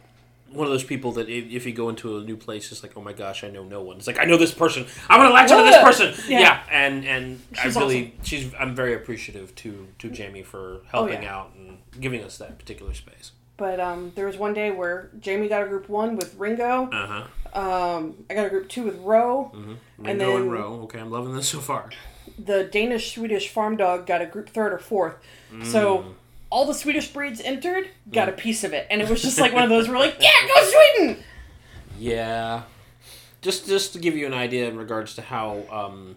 One 0.54 0.68
of 0.68 0.74
those 0.74 0.84
people 0.84 1.14
that 1.14 1.30
if, 1.30 1.46
if 1.50 1.66
you 1.66 1.72
go 1.72 1.88
into 1.88 2.18
a 2.18 2.24
new 2.26 2.36
place, 2.36 2.74
it's 2.74 2.84
like, 2.84 2.98
oh 2.98 3.02
my 3.02 3.14
gosh, 3.14 3.46
I 3.46 3.50
know 3.50 3.64
no 3.64 3.82
one. 3.82 3.96
It's 3.96 4.06
like 4.08 4.20
I 4.20 4.26
know 4.26 4.36
this 4.36 4.54
person. 4.54 4.86
I 5.08 5.18
want 5.18 5.30
to 5.30 5.34
latch 5.34 5.50
onto 5.50 5.64
this 5.72 5.82
person. 5.82 6.14
Yeah. 6.30 6.40
Yeah, 6.42 6.64
and 6.70 7.06
and 7.06 7.40
She's 7.64 7.78
I 7.78 7.80
really, 7.80 8.16
she's. 8.24 8.52
I'm 8.60 8.76
very 8.76 8.94
appreciative 8.94 9.56
to 9.56 9.88
to 10.00 10.10
Jamie 10.10 10.44
for 10.44 10.82
helping 10.90 11.20
Oh, 11.20 11.22
yeah. 11.22 11.34
out 11.38 11.52
and 11.56 11.78
giving 12.02 12.22
us 12.22 12.38
that 12.40 12.60
particular 12.60 12.94
space. 12.94 13.32
But 13.58 13.80
um, 13.80 14.12
there 14.16 14.26
was 14.26 14.38
one 14.38 14.54
day 14.54 14.72
where 14.72 15.10
Jamie 15.20 15.48
got 15.48 15.62
a 15.64 15.68
group 15.68 15.88
one 15.90 16.16
with 16.16 16.36
Ringo. 16.36 16.90
Uh 16.92 17.08
huh. 17.08 17.24
Um, 17.54 18.24
I 18.30 18.34
got 18.34 18.46
a 18.46 18.50
group 18.50 18.70
two 18.70 18.84
with 18.84 18.98
Roe. 19.00 19.52
Ringo 19.54 19.78
And 20.00 20.08
and, 20.10 20.22
then- 20.22 20.50
Row. 20.50 20.82
Okay, 20.84 21.00
I'm 21.00 21.12
loving 21.12 21.36
this 21.36 21.50
so 21.50 21.60
far. 21.60 21.90
The 22.40 22.64
Danish 22.64 23.14
Swedish 23.14 23.50
farm 23.50 23.78
dog 23.78 24.08
got 24.08 24.22
a 24.22 24.26
group 24.26 24.50
third 24.50 24.74
or 24.74 24.80
fourth. 24.80 25.16
So 25.64 26.16
all 26.50 26.66
the 26.66 26.74
Swedish 26.74 27.12
breeds 27.12 27.40
entered 27.42 27.90
got 28.12 28.30
a 28.30 28.32
piece 28.32 28.64
of 28.64 28.74
it, 28.74 28.88
and 28.90 29.02
it 29.02 29.10
was 29.10 29.22
just 29.22 29.40
like 29.40 29.54
one 29.54 29.64
of 29.64 29.70
those. 29.76 29.88
We're 29.90 29.98
like, 30.00 30.16
yeah, 30.20 30.30
go 30.56 30.64
Sweden. 30.98 31.24
Yeah. 32.00 32.64
Just 33.42 33.68
just 33.68 33.94
to 33.94 34.00
give 34.00 34.16
you 34.16 34.26
an 34.28 34.34
idea 34.34 34.68
in 34.70 34.78
regards 34.78 35.14
to 35.16 35.22
how 35.22 35.64
um 35.72 36.16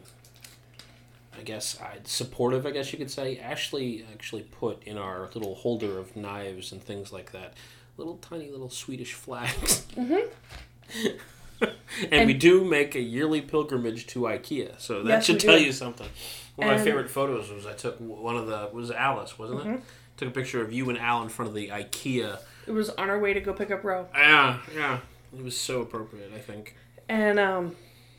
I 1.38 1.42
guess 1.42 1.78
I, 1.80 1.98
supportive 2.04 2.64
I 2.66 2.70
guess 2.70 2.92
you 2.92 2.98
could 2.98 3.10
say 3.10 3.38
Ashley 3.38 4.04
actually 4.12 4.42
put 4.42 4.82
in 4.84 4.96
our 4.98 5.28
little 5.34 5.54
holder 5.54 5.98
of 5.98 6.16
knives 6.16 6.72
and 6.72 6.82
things 6.82 7.12
like 7.12 7.32
that 7.32 7.54
little 7.96 8.16
tiny 8.18 8.50
little 8.50 8.70
Swedish 8.70 9.12
flags. 9.14 9.86
Mm-hmm. 9.96 11.16
and, 12.10 12.26
we 12.26 12.34
do 12.34 12.64
make 12.64 12.94
a 12.94 13.00
yearly 13.00 13.40
pilgrimage 13.40 14.06
to 14.08 14.20
IKEA, 14.20 14.78
so 14.78 15.02
that 15.02 15.08
Yes, 15.10 15.24
should 15.26 15.40
tell 15.40 15.56
do. 15.58 15.64
you 15.64 15.72
something. 15.72 16.08
One 16.56 16.68
of 16.68 16.78
my 16.78 16.84
favorite 16.84 17.08
photos 17.10 17.50
was 17.50 17.64
I 17.66 17.72
took 17.72 17.96
one 17.98 18.36
of 18.36 18.46
the 18.46 18.68
was 18.72 18.90
Alice, 18.90 19.38
wasn't 19.38 19.60
Mm-hmm. 19.60 19.72
it? 19.74 19.80
Took 20.16 20.28
a 20.28 20.32
picture 20.32 20.60
of 20.62 20.72
you 20.72 20.88
and 20.90 20.98
Al 20.98 21.22
in 21.22 21.28
front 21.28 21.48
of 21.48 21.54
the 21.54 21.68
IKEA. 21.68 22.38
It 22.66 22.70
was 22.72 22.90
on 22.90 23.08
our 23.10 23.18
way 23.18 23.32
to 23.34 23.40
go 23.40 23.52
pick 23.52 23.70
up 23.70 23.82
Roe. 23.82 24.06
Yeah, 24.14 24.58
yeah. 24.74 24.98
It 25.36 25.42
was 25.42 25.56
so 25.56 25.80
appropriate, 25.80 26.30
I 26.34 26.38
think. 26.38 26.76
And 27.08 27.38
um, 27.40 27.74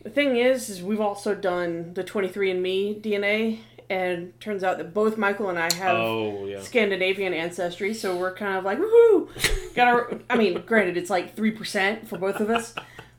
the 0.05 0.09
thing 0.11 0.37
is, 0.37 0.69
is 0.69 0.81
we've 0.81 1.01
also 1.01 1.35
done 1.35 1.93
the 1.95 2.03
23andMe 2.03 3.01
DNA, 3.01 3.59
and 3.89 4.39
turns 4.39 4.63
out 4.63 4.77
that 4.77 4.93
both 4.93 5.17
Michael 5.17 5.49
and 5.49 5.59
I 5.59 5.71
have 5.75 5.95
Oh 5.97 6.45
yeah. 6.45 6.61
Scandinavian 6.61 7.33
ancestry, 7.33 7.93
so 7.93 8.15
we're 8.15 8.33
kind 8.33 8.55
of 8.57 8.63
like, 8.63 8.79
woohoo! 8.79 9.75
Got 9.75 9.87
our, 9.89 10.19
I 10.29 10.37
mean, 10.37 10.63
granted, 10.65 10.95
it's 10.97 11.09
like 11.09 11.35
3% 11.35 12.07
for 12.07 12.17
both 12.17 12.39
of 12.39 12.49
us, 12.49 12.73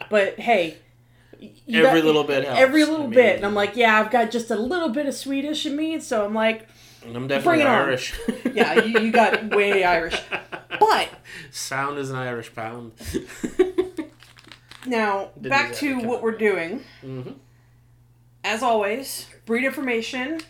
but 0.09 0.38
hey. 0.40 0.78
Every 1.69 1.83
got- 2.00 2.05
little 2.05 2.25
bit 2.25 2.45
helps. 2.45 2.59
Every 2.61 2.85
little 2.85 3.02
I 3.02 3.09
mean- 3.09 3.14
bit. 3.14 3.37
And 3.37 3.45
I'm 3.45 3.55
like, 3.55 3.76
yeah, 3.76 4.00
I've 4.00 4.11
got 4.11 4.31
just 4.31 4.50
a 4.50 4.57
little 4.57 4.88
bit 4.88 5.07
of 5.07 5.14
Swedish 5.14 5.66
in 5.66 5.76
me, 5.76 6.00
so 6.00 6.25
I'm 6.25 6.33
like, 6.35 6.66
I'm 7.05 7.28
definitely. 7.28 7.62
Irish. 7.62 8.19
yeah, 8.55 8.83
you, 8.83 8.99
you 9.00 9.12
got 9.12 9.55
way 9.55 9.85
Irish. 9.85 10.21
But 10.78 11.09
Sound 11.52 11.99
is 11.99 12.11
an 12.11 12.16
Irish 12.16 12.55
pound. 12.55 12.93
now, 14.87 15.31
Didn't 15.35 15.50
back 15.50 15.75
to 15.76 15.99
what 16.00 16.23
we're 16.23 16.37
doing. 16.37 16.85
Mhm. 17.02 17.35
As 18.45 18.62
always, 18.62 19.26
breed 19.45 19.64
information 19.64 20.40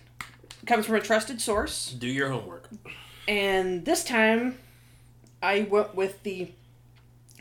comes 0.67 0.87
from 0.87 0.97
a 0.97 1.01
trusted 1.01 1.41
source. 1.41 1.91
Do 1.93 2.07
your 2.09 2.29
homework. 2.31 2.69
And 3.29 3.85
this 3.85 4.05
time, 4.05 4.59
I 5.43 5.63
went 5.63 5.95
with 5.95 6.23
the 6.23 6.51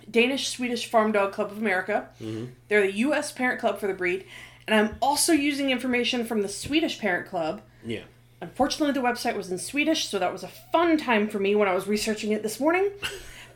Danish 0.10 0.50
Swedish 0.50 0.86
Farm 0.90 1.12
Dog 1.12 1.34
Club 1.34 1.52
of 1.52 1.58
America. 1.58 2.10
Mhm. 2.22 2.50
They're 2.68 2.82
the 2.84 2.92
U.S. 3.00 3.32
parent 3.32 3.60
club 3.60 3.80
for 3.80 3.88
the 3.88 3.94
breed. 3.94 4.25
And 4.68 4.75
I'm 4.75 4.96
also 5.02 5.32
using 5.34 5.70
information 5.70 6.25
from 6.25 6.42
the 6.42 6.48
Swedish 6.50 7.00
parent 7.00 7.28
club. 7.28 7.62
Yeah. 7.86 8.04
Unfortunately, 8.42 8.94
the 8.94 9.06
website 9.08 9.36
was 9.36 9.52
in 9.52 9.58
Swedish, 9.58 10.08
so 10.08 10.20
that 10.20 10.32
was 10.34 10.44
a 10.44 10.48
fun 10.48 10.98
time 10.98 11.28
for 11.28 11.40
me 11.40 11.56
when 11.56 11.68
I 11.68 11.74
was 11.74 11.88
researching 11.88 12.32
it 12.32 12.44
this 12.44 12.60
morning. 12.60 12.90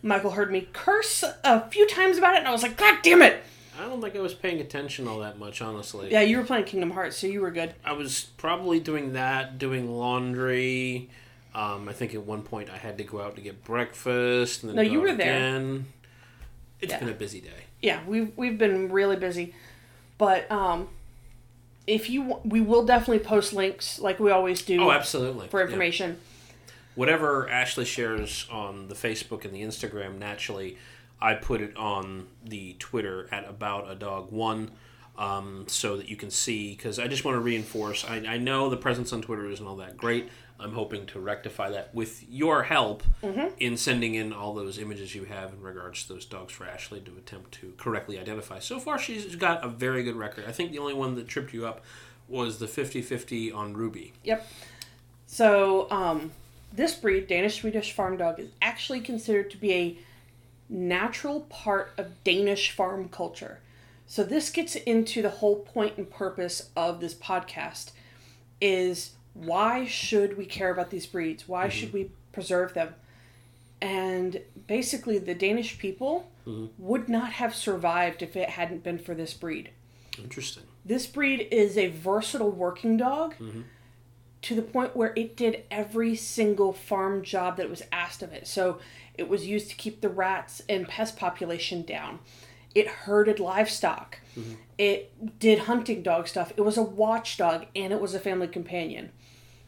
Michael 0.02 0.32
heard 0.32 0.52
me 0.52 0.68
curse 0.74 1.24
a 1.44 1.68
few 1.70 1.88
times 1.88 2.18
about 2.18 2.36
it, 2.36 2.40
and 2.40 2.48
I 2.48 2.52
was 2.52 2.64
like, 2.64 2.78
God 2.78 3.00
damn 3.04 3.22
it! 3.22 3.44
I 3.80 3.84
don't 3.84 4.02
think 4.02 4.16
I 4.16 4.20
was 4.20 4.34
paying 4.34 4.60
attention 4.60 5.08
all 5.08 5.20
that 5.20 5.40
much, 5.40 5.62
honestly. 5.62 6.12
Yeah, 6.12 6.22
you 6.22 6.38
were 6.38 6.44
playing 6.44 6.66
Kingdom 6.66 6.92
Hearts, 6.92 7.18
so 7.18 7.28
you 7.28 7.42
were 7.42 7.52
good. 7.52 7.74
I 7.84 7.94
was 7.94 8.26
probably 8.38 8.80
doing 8.80 9.14
that, 9.14 9.58
doing 9.58 9.90
laundry. 9.92 11.10
Um, 11.56 11.90
I 11.90 11.94
think 11.94 12.14
at 12.14 12.22
one 12.24 12.44
point 12.44 12.70
I 12.70 12.78
had 12.78 12.98
to 13.00 13.04
go 13.04 13.22
out 13.22 13.36
to 13.36 13.42
get 13.42 13.64
breakfast. 13.64 14.64
And 14.64 14.70
then 14.70 14.76
No, 14.76 14.82
you 14.84 15.02
were 15.02 15.14
there. 15.16 15.36
Again. 15.36 15.88
It's 16.82 16.94
Yeah. 16.94 17.00
been 17.00 17.10
a 17.10 17.14
busy 17.14 17.42
day. 17.42 17.66
yeah, 17.82 18.02
we've 18.08 18.32
we've 18.38 18.58
been 18.58 18.92
really 18.92 19.16
busy, 19.16 19.54
but 20.18 20.50
um, 20.52 20.90
if 21.88 22.10
you 22.10 22.40
we 22.46 22.62
will 22.62 22.86
definitely 22.86 23.20
post 23.20 23.52
links 23.54 24.00
like 24.00 24.20
we 24.20 24.32
always 24.32 24.62
do 24.62 24.82
Oh, 24.84 24.92
absolutely. 24.92 25.48
for 25.48 25.62
Yeah. 25.62 25.76
Whatever 27.00 27.48
Ashley 27.50 27.86
shares 27.86 28.46
on 28.52 28.90
the 28.90 28.94
Facebook 28.94 29.46
and 29.46 29.54
the 29.54 29.62
Instagram, 29.62 30.18
naturally, 30.18 30.78
I 31.22 31.34
put 31.36 31.62
it 31.62 31.78
on 31.78 32.28
the 32.44 32.74
Twitter 32.78 33.30
at 33.32 33.48
about 33.48 33.90
a 33.90 33.96
dog 33.96 34.34
one. 34.34 34.72
um, 35.18 35.66
so 35.68 35.98
that 35.98 36.10
you 36.10 36.16
can 36.16 36.30
see. 36.30 36.72
Because 36.76 36.98
I 37.00 37.08
just 37.08 37.24
want 37.24 37.36
to 37.36 37.40
reinforce. 37.42 38.04
I, 38.06 38.18
I 38.28 38.38
know 38.38 38.70
the 38.70 38.78
presence 38.78 39.14
on 39.14 39.22
Twitter 39.22 39.50
isn't 39.50 39.66
all 39.66 39.76
that 39.78 39.96
great. 39.96 40.30
I'm 40.60 40.74
hoping 40.74 41.06
to 41.08 41.20
rectify 41.22 41.70
that 41.70 41.96
with 41.96 42.24
your 42.30 42.64
help 42.64 43.04
in 43.60 43.78
sending 43.78 44.16
in 44.16 44.34
all 44.34 44.54
those 44.54 44.78
images 44.78 45.16
you 45.16 45.24
have 45.24 45.54
in 45.54 45.62
regards 45.62 46.04
to 46.04 46.14
those 46.14 46.26
dogs 46.26 46.52
for 46.52 46.66
Ashley 46.66 47.00
to 47.02 47.12
attempt 47.18 47.54
to 47.62 47.74
correctly 47.78 48.20
identify. 48.20 48.60
So 48.60 48.78
far, 48.78 49.00
she's 49.00 49.38
got 49.38 49.64
a 49.64 49.70
very 49.70 50.04
good 50.04 50.16
record. 50.18 50.44
I 50.48 50.52
think 50.52 50.72
the 50.72 50.80
only 50.80 50.94
one 50.94 51.16
that 51.16 51.30
tripped 51.30 51.54
you 51.54 51.66
up 51.66 51.82
was 52.28 52.60
the 52.60 52.68
50 52.68 53.02
50 53.02 53.52
on 53.54 53.74
Ruby. 53.74 54.12
Yep. 54.24 54.46
So, 55.28 55.90
um, 55.92 56.32
this 56.72 56.96
breed, 56.96 57.28
Danish 57.28 57.62
Swedish 57.62 57.92
Farm 57.94 58.18
Dog, 58.18 58.40
is 58.40 58.50
actually 58.62 59.02
considered 59.02 59.50
to 59.52 59.58
be 59.58 59.74
a 59.74 59.98
natural 60.70 61.42
part 61.42 61.92
of 61.98 62.24
Danish 62.24 62.72
farm 62.72 63.10
culture. 63.10 63.60
So 64.06 64.24
this 64.24 64.50
gets 64.50 64.76
into 64.76 65.22
the 65.22 65.30
whole 65.30 65.58
point 65.58 65.98
and 65.98 66.10
purpose 66.10 66.70
of 66.76 67.00
this 67.00 67.14
podcast 67.14 67.92
is 68.62 69.12
why 69.34 69.86
should 69.86 70.38
we 70.38 70.46
care 70.46 70.72
about 70.72 70.90
these 70.90 71.06
breeds? 71.06 71.48
Why 71.48 71.68
mm-hmm. 71.68 71.78
should 71.78 71.94
we 71.94 72.12
preserve 72.32 72.74
them? 72.74 72.96
And 73.82 74.42
basically 74.68 75.18
the 75.18 75.36
Danish 75.36 75.78
people 75.78 76.30
mm-hmm. 76.46 76.68
would 76.78 77.08
not 77.08 77.34
have 77.34 77.56
survived 77.56 78.22
if 78.22 78.36
it 78.36 78.50
hadn't 78.50 78.84
been 78.84 79.00
for 79.00 79.14
this 79.14 79.34
breed. 79.34 79.70
Interesting. 80.18 80.64
This 80.84 81.08
breed 81.08 81.48
is 81.52 81.78
a 81.78 81.88
versatile 81.88 82.52
working 82.52 82.98
dog 82.98 83.36
mm-hmm. 83.36 83.62
To 84.42 84.56
the 84.56 84.62
point 84.62 84.96
where 84.96 85.14
it 85.16 85.36
did 85.36 85.64
every 85.70 86.16
single 86.16 86.72
farm 86.72 87.24
job 87.24 87.58
that 87.58 87.70
was 87.70 87.84
asked 87.92 88.24
of 88.24 88.32
it. 88.32 88.48
So 88.48 88.80
it 89.18 89.28
was 89.28 89.46
used 89.46 89.70
to 89.70 89.76
keep 89.76 90.02
the 90.02 90.10
rats 90.10 90.62
and 90.70 90.88
pest 90.88 91.18
population 91.18 91.82
down. 91.82 92.20
It 92.74 92.88
herded 92.88 93.40
livestock. 93.40 94.20
Mm-hmm. 94.38 94.54
It 94.78 95.40
did 95.40 95.60
hunting 95.60 96.04
dog 96.04 96.28
stuff. 96.28 96.54
It 96.56 96.62
was 96.62 96.78
a 96.78 96.84
watchdog 96.84 97.66
and 97.76 97.92
it 97.92 98.00
was 98.00 98.14
a 98.14 98.20
family 98.20 98.48
companion. 98.48 99.12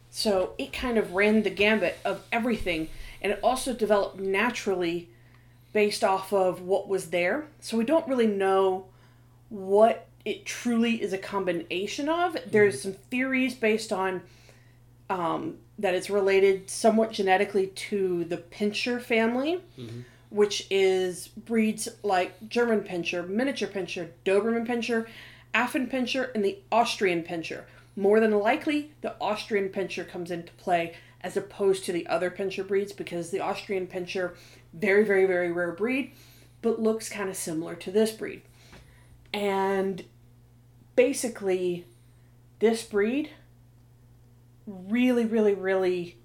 So 0.10 0.54
it 0.58 0.72
kind 0.72 0.98
of 0.98 1.14
ran 1.14 1.44
the 1.44 1.50
gambit 1.50 1.98
of 2.06 2.24
everything. 2.32 2.90
And 3.22 3.34
it 3.34 3.40
also 3.44 3.74
developed 3.74 4.20
naturally 4.20 5.10
based 5.74 6.04
off 6.04 6.32
of 6.32 6.62
what 6.62 6.88
was 6.88 7.10
there. 7.10 7.46
So 7.60 7.78
we 7.78 7.86
don't 7.86 8.08
really 8.08 8.28
know 8.28 8.86
what 9.50 10.08
it 10.24 10.46
truly 10.46 11.02
is 11.02 11.14
a 11.14 11.18
combination 11.18 12.08
of. 12.08 12.38
There's 12.46 12.80
mm-hmm. 12.80 12.92
some 12.92 13.02
theories 13.10 13.56
based 13.56 13.92
on 13.92 14.22
um, 15.12 15.58
that 15.78 15.94
it's 15.94 16.10
related 16.10 16.70
somewhat 16.70 17.12
genetically 17.12 17.68
to 17.68 18.24
the 18.26 18.38
Pinscher 18.38 19.02
family, 19.02 19.62
which 20.30 20.66
is 20.72 21.28
breeds 21.28 21.90
like 22.02 22.48
German 22.48 22.82
Pinscher, 22.82 23.28
Miniature 23.28 23.68
Pinscher, 23.68 24.10
Doberman 24.24 24.66
Pinscher, 24.66 25.08
Affen 25.54 25.92
Pinscher, 25.92 26.34
and 26.34 26.46
the 26.46 26.60
Austrian 26.72 27.24
Pinscher. 27.24 27.64
More 27.98 28.22
than 28.22 28.32
likely, 28.32 28.94
the 29.02 29.16
Austrian 29.20 29.68
Pinscher 29.68 30.08
comes 30.08 30.32
into 30.32 30.54
play 30.54 30.96
as 31.20 31.36
opposed 31.36 31.84
to 31.86 31.92
the 31.92 32.08
other 32.08 32.32
Pinscher 32.32 32.66
breeds 32.66 32.94
because 32.94 33.30
the 33.30 33.42
Austrian 33.42 33.86
Pinscher, 33.88 34.36
very, 34.74 35.04
very, 35.04 35.26
very 35.26 35.52
rare 35.52 35.74
breed, 35.74 36.14
but 36.62 36.82
looks 36.82 37.10
kind 37.10 37.30
of 37.30 37.36
similar 37.36 37.76
to 37.76 37.92
this 37.92 38.12
breed. 38.12 38.44
And 39.34 40.06
basically, 40.96 41.86
this 42.60 42.84
breed 42.84 43.32
really, 44.66 45.26
really, 45.26 45.54
really 45.54 46.18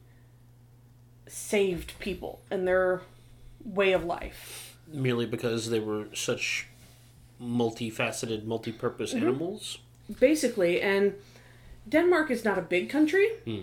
saved 1.29 1.99
people 1.99 2.41
and 2.51 2.67
their 2.67 3.03
way 3.65 3.93
of 3.93 4.05
life. 4.05 4.79
Merely 4.87 5.27
because 5.27 5.71
they 5.71 5.81
were 5.81 6.07
such 6.15 6.69
multifaceted, 7.43 8.45
multi-purpose 8.45 9.13
mm-hmm. 9.13 9.27
animals. 9.27 9.79
Basically, 10.21 10.81
and 10.81 11.15
Denmark 11.89 12.31
is 12.31 12.45
not 12.45 12.59
a 12.59 12.63
big 12.63 12.89
country. 12.89 13.29
Hmm. 13.45 13.63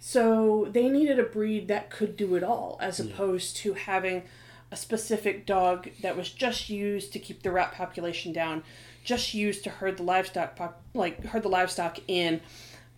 So 0.00 0.68
they 0.72 0.88
needed 0.88 1.20
a 1.20 1.24
breed 1.24 1.68
that 1.68 1.90
could 1.90 2.16
do 2.16 2.34
it 2.34 2.42
all, 2.42 2.76
as 2.80 2.98
hmm. 2.98 3.08
opposed 3.08 3.56
to 3.58 3.74
having 3.74 4.24
a 4.72 4.76
specific 4.76 5.46
dog 5.46 5.90
that 6.00 6.16
was 6.16 6.30
just 6.30 6.68
used 6.68 7.12
to 7.12 7.18
keep 7.18 7.42
the 7.42 7.52
rat 7.52 7.72
population 7.72 8.32
down, 8.32 8.64
just 9.04 9.34
used 9.34 9.62
to 9.64 9.70
herd 9.70 9.98
the 9.98 10.02
livestock, 10.02 10.56
pop, 10.56 10.80
like 10.94 11.24
herd 11.26 11.42
the 11.42 11.48
livestock 11.48 11.98
in, 12.08 12.40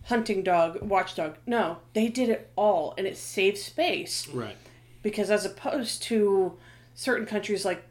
hunting 0.05 0.43
dog, 0.43 0.81
watchdog. 0.81 1.37
No, 1.45 1.77
they 1.93 2.07
did 2.07 2.29
it 2.29 2.49
all, 2.55 2.93
and 2.97 3.05
it 3.07 3.17
saved 3.17 3.57
space 3.57 4.27
Right. 4.27 4.55
because 5.01 5.29
as 5.31 5.45
opposed 5.45 6.03
to 6.03 6.57
certain 6.93 7.25
countries 7.25 7.65
like 7.65 7.83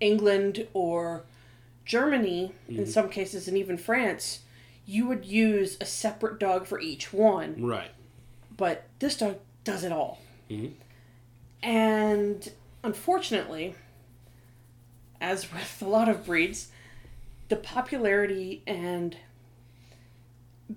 England 0.00 0.66
or 0.74 1.24
Germany, 1.84 2.52
in 2.68 2.86
some 2.86 3.08
cases, 3.08 3.48
and 3.48 3.56
even 3.56 3.76
France, 3.76 4.40
you 4.86 5.06
would 5.06 5.24
use 5.24 5.76
a 5.80 5.84
separate 5.84 6.38
dog 6.40 6.66
for 6.66 6.80
each 6.80 7.12
one 7.12 7.54
Right. 7.64 7.90
but 8.56 8.84
this 8.98 9.16
dog 9.16 9.38
does 9.64 9.84
it 9.84 9.92
all. 9.92 10.18
Mhm. 10.50 10.72
And 11.62 12.52
unfortunately, 12.82 13.74
as 15.20 15.52
with 15.52 15.80
a 15.82 15.88
lot 15.88 16.08
of 16.08 16.26
breeds, 16.26 16.68
the 17.48 17.56
popularity 17.56 18.62
and 18.66 19.16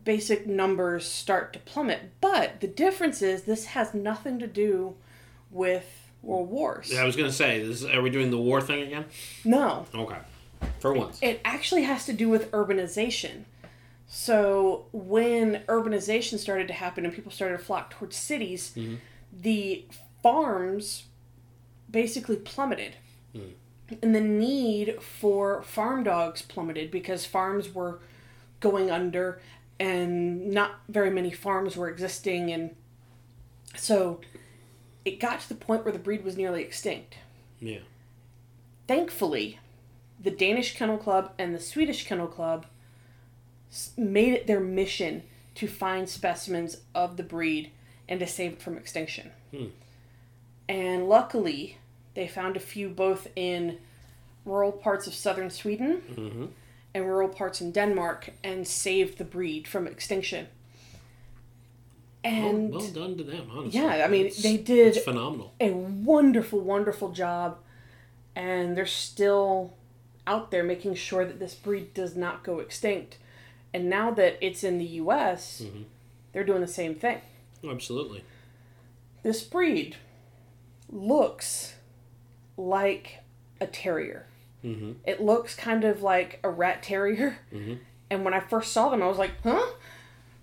basic 0.03 0.47
numbers 0.47 1.05
start 1.07 1.53
to 1.53 1.59
plummet. 1.59 2.11
But 2.21 2.61
the 2.61 2.67
difference 2.67 3.21
is 3.21 3.43
this 3.43 3.65
has 3.67 3.93
nothing 3.93 4.39
to 4.39 4.47
do 4.47 4.95
with 5.51 6.09
world 6.21 6.49
wars. 6.49 6.91
Yeah, 6.91 7.01
I 7.01 7.05
was 7.05 7.15
gonna 7.15 7.31
say, 7.31 7.65
this, 7.65 7.85
are 7.85 8.01
we 8.01 8.09
doing 8.09 8.31
the 8.31 8.37
war 8.37 8.61
thing 8.61 8.81
again? 8.81 9.05
No. 9.43 9.85
Okay. 9.93 10.17
For 10.79 10.93
once. 10.93 11.19
It 11.21 11.41
actually 11.45 11.83
has 11.83 12.05
to 12.05 12.13
do 12.13 12.29
with 12.29 12.51
urbanization. 12.51 13.43
So 14.07 14.85
when 14.91 15.61
urbanization 15.67 16.37
started 16.37 16.67
to 16.67 16.73
happen 16.73 17.05
and 17.05 17.13
people 17.13 17.31
started 17.31 17.57
to 17.57 17.63
flock 17.63 17.91
towards 17.91 18.15
cities, 18.15 18.73
mm-hmm. 18.75 18.95
the 19.31 19.85
farms 20.21 21.05
basically 21.89 22.37
plummeted. 22.37 22.95
Mm. 23.35 23.53
And 24.01 24.15
the 24.15 24.21
need 24.21 25.01
for 25.01 25.61
farm 25.63 26.03
dogs 26.03 26.41
plummeted 26.41 26.89
because 26.89 27.25
farms 27.25 27.73
were 27.73 27.99
going 28.59 28.89
under 28.89 29.39
and 29.79 30.51
not 30.51 30.79
very 30.89 31.09
many 31.09 31.31
farms 31.31 31.75
were 31.75 31.89
existing 31.89 32.51
and 32.51 32.75
so 33.75 34.21
it 35.03 35.19
got 35.19 35.39
to 35.41 35.49
the 35.49 35.55
point 35.55 35.83
where 35.83 35.91
the 35.91 35.99
breed 35.99 36.23
was 36.23 36.37
nearly 36.37 36.61
extinct 36.61 37.15
Yeah. 37.59 37.79
thankfully, 38.87 39.59
the 40.21 40.31
Danish 40.31 40.75
Kennel 40.75 40.97
Club 40.97 41.33
and 41.37 41.53
the 41.53 41.59
Swedish 41.59 42.05
Kennel 42.07 42.27
Club 42.27 42.65
made 43.97 44.33
it 44.33 44.47
their 44.47 44.59
mission 44.61 45.23
to 45.55 45.67
find 45.67 46.07
specimens 46.09 46.77
of 46.93 47.17
the 47.17 47.23
breed 47.23 47.71
and 48.07 48.19
to 48.19 48.27
save 48.27 48.53
it 48.53 48.61
from 48.61 48.77
extinction. 48.77 49.31
Hmm. 49.51 49.65
And 50.69 51.07
luckily, 51.09 51.77
they 52.13 52.27
found 52.27 52.55
a 52.55 52.59
few 52.61 52.89
both 52.89 53.27
in 53.35 53.77
rural 54.45 54.71
parts 54.71 55.05
of 55.07 55.13
southern 55.13 55.49
Sweden 55.49 56.01
Mm-hmm. 56.15 56.45
And 56.95 57.05
rural 57.05 57.27
parts 57.29 57.59
in 57.61 57.71
Denmark 57.73 58.29
and 58.43 58.65
saved 58.65 59.17
the 59.17 59.25
breed 59.25 59.67
from 59.67 59.85
extinction. 59.85 60.47
And 62.23 62.71
well, 62.71 62.79
well 62.81 62.91
done 62.91 63.17
to 63.17 63.23
them, 63.23 63.49
honestly. 63.51 63.79
Yeah, 63.79 64.03
I 64.05 64.07
mean, 64.07 64.25
It's- 64.27 64.41
they 64.41 64.57
did- 64.57 64.95
It's 64.95 65.03
phenomenal. 65.05 65.53
a 65.59 65.71
wonderful, 65.71 66.59
wonderful 66.61 67.11
job, 67.11 67.59
and 68.35 68.75
they're 68.75 68.85
still 68.87 69.73
out 70.25 70.49
there 70.51 70.63
making 70.63 70.95
sure 70.95 71.25
that 71.25 71.37
this 71.39 71.53
breed 71.53 71.93
does 71.93 72.15
not 72.15 72.43
go 72.43 72.59
extinct. 72.59 73.17
And 73.73 73.89
now 73.89 74.09
that 74.11 74.37
it's 74.41 74.63
in 74.63 74.77
the 74.79 74.85
U.S., 75.03 75.61
Mhm. 75.61 75.83
they're 76.31 76.45
doing 76.45 76.61
the 76.61 76.67
same 76.67 76.95
thing. 76.95 77.19
Oh, 77.63 77.69
absolutely. 77.69 78.23
This 79.21 79.43
breed 79.43 79.97
looks 80.89 81.75
like 82.57 83.19
a 83.59 83.67
terrier. 83.67 84.25
Mm-hmm. 84.65 84.91
It 85.05 85.21
looks 85.21 85.55
kind 85.55 85.83
of 85.83 86.01
like 86.01 86.39
a 86.43 86.49
rat 86.49 86.81
terrier. 86.83 87.37
Mhm. 87.53 87.79
And 88.09 88.25
when 88.25 88.33
I 88.33 88.39
first 88.39 88.71
saw 88.71 88.89
them, 88.89 89.01
I 89.03 89.07
was 89.07 89.17
like, 89.17 89.31
huh? 89.43 89.65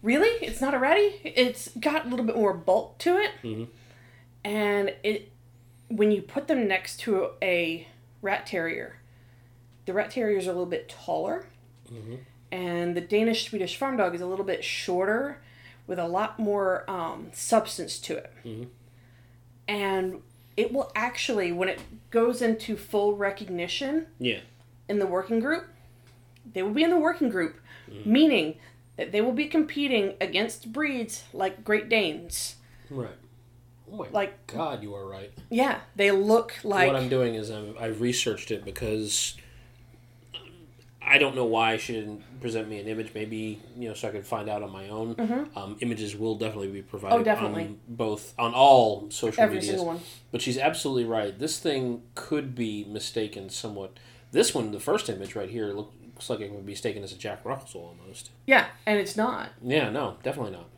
Really? 0.03 0.29
It's 0.45 0.61
not 0.61 0.75
a 0.75 0.79
ratty? 0.79 1.21
It's 1.25 1.69
got 1.79 2.07
a 2.07 2.09
little 2.09 2.25
bit 2.27 2.37
more 2.37 2.55
bulk 2.55 2.99
to 2.99 3.17
it. 3.19 3.31
Mhm. 3.43 3.69
And 4.45 4.95
it 5.03 5.31
when 5.89 6.11
you 6.11 6.23
put 6.23 6.49
them 6.49 6.67
next 6.67 6.99
to 7.01 7.31
a 7.43 7.87
rat 8.23 8.47
terrier, 8.47 8.97
the 9.85 9.93
rat 9.93 10.11
terriers 10.11 10.47
are 10.47 10.51
a 10.51 10.55
little 10.55 10.67
bit 10.67 10.89
taller. 10.89 11.47
Mhm. 11.93 12.19
And 12.51 12.97
the 12.97 13.01
Danish 13.01 13.49
Swedish 13.49 13.77
farm 13.77 13.97
dog 13.97 14.15
is 14.15 14.21
a 14.21 14.27
little 14.27 14.45
bit 14.45 14.65
shorter 14.65 15.43
with 15.87 15.99
a 15.99 16.07
lot 16.07 16.39
more 16.39 16.89
um, 16.91 17.31
substance 17.33 17.99
to 18.01 18.17
it. 18.17 18.33
Mhm. 18.45 18.69
And 19.69 20.23
it 20.57 20.73
will 20.73 20.91
actually, 20.95 21.53
when 21.53 21.69
it 21.69 21.81
goes 22.11 22.43
into 22.43 22.77
full 22.77 23.17
recognition 23.17 24.07
Yeah. 24.19 24.41
in 24.89 24.99
the 24.99 25.07
working 25.07 25.41
group, 25.41 25.67
they 26.53 26.63
will 26.63 26.73
be 26.73 26.83
in 26.83 26.91
the 26.91 26.99
working 26.99 27.29
group, 27.29 27.61
mm. 27.91 28.05
meaning 28.05 28.57
that 28.97 29.13
they 29.13 29.21
will 29.21 29.33
be 29.33 29.47
competing 29.47 30.15
against 30.21 30.73
breeds 30.73 31.25
like 31.33 31.65
Great 31.65 31.89
Danes. 31.89 32.57
Right. 32.91 33.09
Oh 33.91 33.97
my 33.99 34.09
Like- 34.11 34.47
God, 34.47 34.83
you 34.83 34.95
are 34.95 35.07
right. 35.07 35.33
Yeah, 35.51 35.81
they 35.97 36.11
look 36.11 36.55
like 36.63 36.87
what 36.87 36.97
I'm 36.97 37.09
doing 37.09 37.35
is 37.35 37.51
I'm, 37.51 37.75
I've 37.79 38.01
researched 38.01 38.51
it 38.51 38.65
because 38.65 39.37
I 41.05 41.19
don't 41.19 41.35
know 41.35 41.45
why 41.45 41.77
she 41.77 41.95
didn't 41.95 42.41
present 42.41 42.69
me 42.69 42.79
an 42.79 42.87
image. 42.89 43.13
Maybe 43.15 43.61
you 43.77 43.89
know, 43.89 43.95
so 43.95 44.09
I 44.09 44.11
could 44.13 44.27
find 44.27 44.49
out 44.49 44.63
on 44.63 44.71
my 44.71 44.89
own. 44.89 45.49
Um, 45.57 45.77
images 45.81 46.17
will 46.17 46.37
definitely 46.37 46.69
be 46.69 46.83
provided. 46.83 47.15
Mm-hmm. 47.15 47.21
Oh, 47.21 47.25
definitely. 47.25 47.63
On 47.65 47.79
both 47.89 48.35
on 48.39 48.55
all 48.55 49.11
social 49.11 49.43
Every 49.43 49.57
medias. 49.57 49.71
single 49.71 49.87
one. 49.87 50.01
But 50.31 50.43
she's 50.43 50.59
absolutely 50.59 51.05
right. 51.05 51.39
This 51.39 51.59
thing 51.59 52.03
could 52.15 52.55
be 52.55 52.85
mistaken 52.85 53.51
somewhat. 53.51 53.99
This 54.31 54.55
one, 54.55 54.71
the 54.73 54.81
first 54.81 55.09
image 55.11 55.35
right 55.35 55.51
here, 55.51 55.67
looks 55.73 56.31
like 56.31 56.41
it 56.41 56.51
would 56.53 56.65
be 56.65 56.73
mistaken 56.73 57.03
as 57.03 57.13
a 57.13 57.17
Jack 57.17 57.45
Russell 57.45 57.97
almost. 58.01 58.31
Yeah, 58.47 58.67
and 58.87 58.99
it's 58.99 59.17
not. 59.17 59.51
Yeah, 59.63 59.91
no, 59.91 60.17
definitely 60.23 60.53
not. 60.53 60.69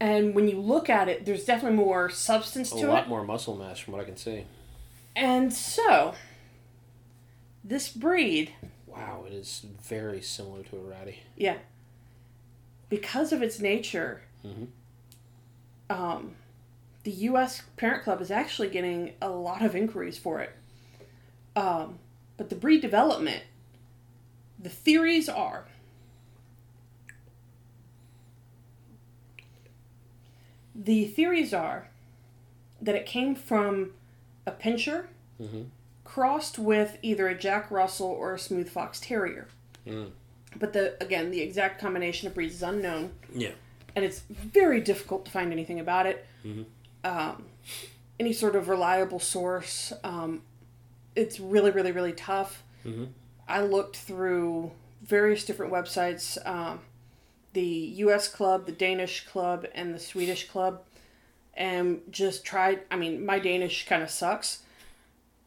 And 0.00 0.34
when 0.34 0.48
you 0.48 0.60
look 0.60 0.90
at 0.90 1.08
it, 1.08 1.24
there's 1.24 1.44
definitely 1.44 1.76
more 1.78 2.10
substance 2.10 2.70
A 2.72 2.80
to 2.80 2.86
lot 2.88 3.04
it. 3.04 3.08
more 3.08 3.24
muscle 3.24 3.56
mass 3.56 3.78
from 3.78 3.94
what 3.94 4.02
I 4.02 4.04
can 4.04 4.16
see. 4.16 4.44
And 5.16 5.52
so, 5.52 6.14
this 7.62 7.88
breed, 7.88 8.52
Wow, 8.94 9.24
it 9.26 9.32
is 9.32 9.64
very 9.82 10.20
similar 10.20 10.62
to 10.64 10.76
a 10.76 10.80
ratty. 10.80 11.20
yeah, 11.36 11.56
because 12.88 13.32
of 13.32 13.42
its 13.42 13.58
nature, 13.58 14.22
Mhm. 14.44 14.68
um, 15.90 16.36
the 17.02 17.10
U.S. 17.10 17.62
Parent 17.76 18.04
Club 18.04 18.20
is 18.20 18.30
actually 18.30 18.68
getting 18.68 19.14
a 19.20 19.28
lot 19.30 19.62
of 19.62 19.74
inquiries 19.74 20.16
for 20.16 20.40
it. 20.40 20.54
Um, 21.56 21.98
but 22.36 22.48
the 22.50 22.54
breed 22.56 22.80
development, 22.80 23.42
the 24.58 24.68
theories 24.70 25.28
are 25.28 25.66
the 30.74 31.04
theories 31.06 31.52
are 31.54 31.88
that 32.80 32.94
it 32.94 33.06
came 33.06 33.34
from 33.34 33.92
a 34.46 34.52
Pinscher 34.52 35.06
Mhm. 35.40 35.66
Crossed 36.14 36.60
with 36.60 36.96
either 37.02 37.26
a 37.26 37.34
Jack 37.36 37.72
Russell 37.72 38.06
or 38.06 38.34
a 38.34 38.38
Smooth 38.38 38.68
Fox 38.68 39.00
Terrier. 39.00 39.48
Mm. 39.84 40.12
But 40.56 40.72
the 40.72 40.96
again, 41.02 41.32
the 41.32 41.40
exact 41.40 41.80
combination 41.80 42.28
of 42.28 42.34
breeds 42.34 42.54
is 42.54 42.62
unknown, 42.62 43.14
Yeah. 43.34 43.50
and 43.96 44.04
it's 44.04 44.20
very 44.28 44.80
difficult 44.80 45.24
to 45.24 45.32
find 45.32 45.50
anything 45.50 45.80
about 45.80 46.06
it. 46.06 46.24
Mhm. 46.44 46.66
Um, 47.02 47.46
any 48.20 48.32
sort 48.32 48.54
of 48.54 48.68
reliable 48.68 49.18
source, 49.18 49.92
um, 50.04 50.42
it's 51.16 51.40
really, 51.40 51.72
really, 51.72 51.90
really 51.90 52.12
tough. 52.12 52.62
Mhm. 52.84 53.08
I 53.48 53.62
looked 53.62 53.96
through 53.96 54.70
various 55.02 55.44
different 55.44 55.72
websites, 55.72 56.38
um, 56.46 56.82
the 57.54 57.66
U.S. 58.04 58.28
club, 58.28 58.66
the 58.66 58.72
Danish 58.72 59.26
club, 59.26 59.66
and 59.74 59.92
the 59.92 59.98
Swedish 59.98 60.46
club, 60.48 60.84
and 61.54 62.02
just 62.08 62.44
tried. 62.44 62.82
I 62.88 62.94
mean, 62.94 63.26
my 63.26 63.40
Danish 63.40 63.84
kind 63.86 64.00
of 64.04 64.10
sucks, 64.10 64.60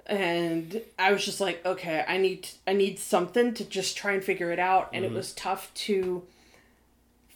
and 0.07 0.81
I 0.97 1.11
was 1.11 1.25
just 1.25 1.39
like, 1.41 1.63
okay, 1.65 2.03
I 2.07 2.17
need 2.17 2.49
I 2.65 2.73
need 2.73 2.97
something 2.97 3.53
to 3.55 3.65
just 3.65 3.97
try 3.97 4.13
and 4.13 4.23
figure 4.23 4.51
it 4.51 4.59
out, 4.59 4.89
and 4.93 5.03
it 5.03 5.09
mm-hmm. 5.09 5.17
was 5.17 5.33
tough 5.33 5.73
to 5.75 6.23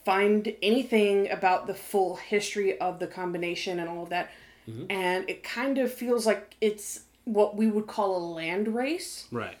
find 0.04 0.54
anything 0.62 1.30
about 1.30 1.66
the 1.66 1.74
full 1.74 2.16
history 2.16 2.78
of 2.80 2.98
the 2.98 3.06
combination 3.06 3.78
and 3.78 3.88
all 3.88 4.02
of 4.02 4.08
that. 4.08 4.30
Mm-hmm. 4.68 4.86
And 4.90 5.28
it 5.28 5.42
kind 5.42 5.78
of 5.78 5.92
feels 5.92 6.26
like 6.26 6.56
it's 6.60 7.02
what 7.24 7.56
we 7.56 7.68
would 7.68 7.86
call 7.86 8.16
a 8.16 8.24
land 8.34 8.74
race 8.74 9.26
Right. 9.30 9.56